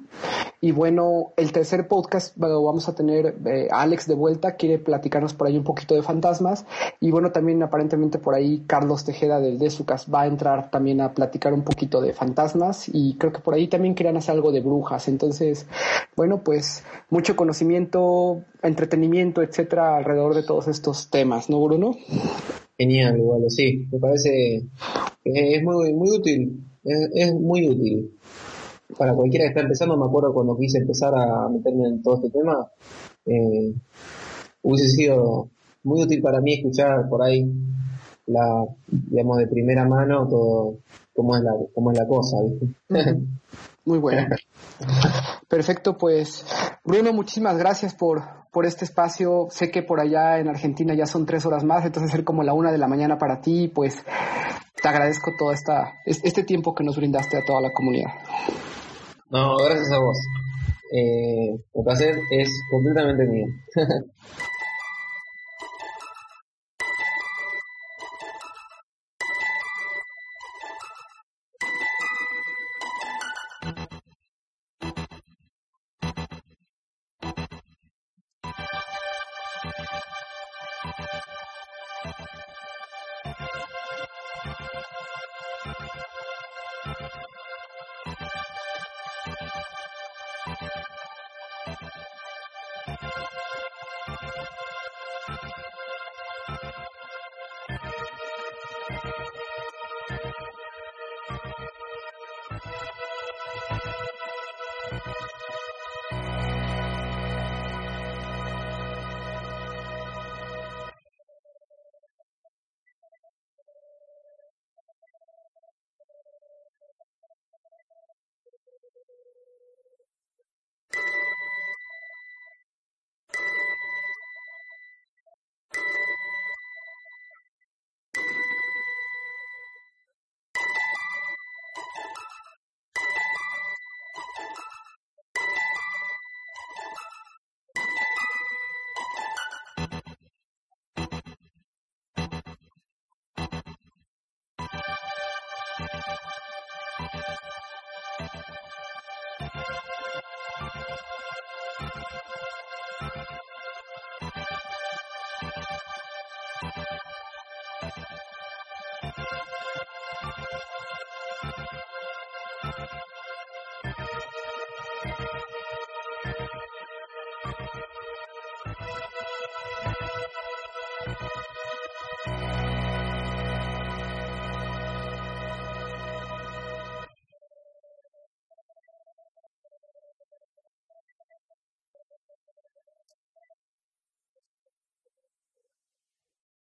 [0.60, 5.46] y bueno, el tercer podcast vamos a tener eh, Alex de vuelta, quiere platicarnos por
[5.46, 6.64] ahí un poquito de fantasmas
[6.98, 11.12] y bueno, también aparentemente por ahí Carlos Tejeda del Desucas va a entrar también a
[11.12, 14.62] platicar un poquito de fantasmas y creo que por ahí también querían hacer algo de
[14.62, 15.08] brujas.
[15.08, 15.66] Entonces,
[16.16, 21.94] bueno, pues mucho conocimiento, entretenimiento, etcétera, alrededor de todos estos temas, ¿no, Bruno?
[22.78, 24.64] Genial, bueno, sí, me parece
[25.22, 28.10] es muy, muy útil, es, muy útil.
[28.98, 32.30] Para cualquiera que está empezando, me acuerdo cuando quise empezar a meterme en todo este
[32.30, 32.70] tema,
[33.26, 33.74] eh,
[34.62, 35.50] hubiese sido
[35.86, 37.48] muy útil para mí escuchar por ahí
[38.26, 40.78] la, digamos, de primera mano todo
[41.14, 42.36] cómo es la, cómo es la cosa,
[43.84, 44.26] Muy bueno.
[45.48, 46.44] Perfecto, pues
[46.84, 48.20] Bruno, muchísimas gracias por,
[48.52, 49.46] por este espacio.
[49.50, 52.52] Sé que por allá en Argentina ya son tres horas más, entonces ser como la
[52.52, 54.04] una de la mañana para ti, pues
[54.82, 58.10] te agradezco todo esta, este tiempo que nos brindaste a toda la comunidad.
[59.30, 60.18] No, gracias a vos.
[60.92, 63.46] Eh, el placer es completamente mío.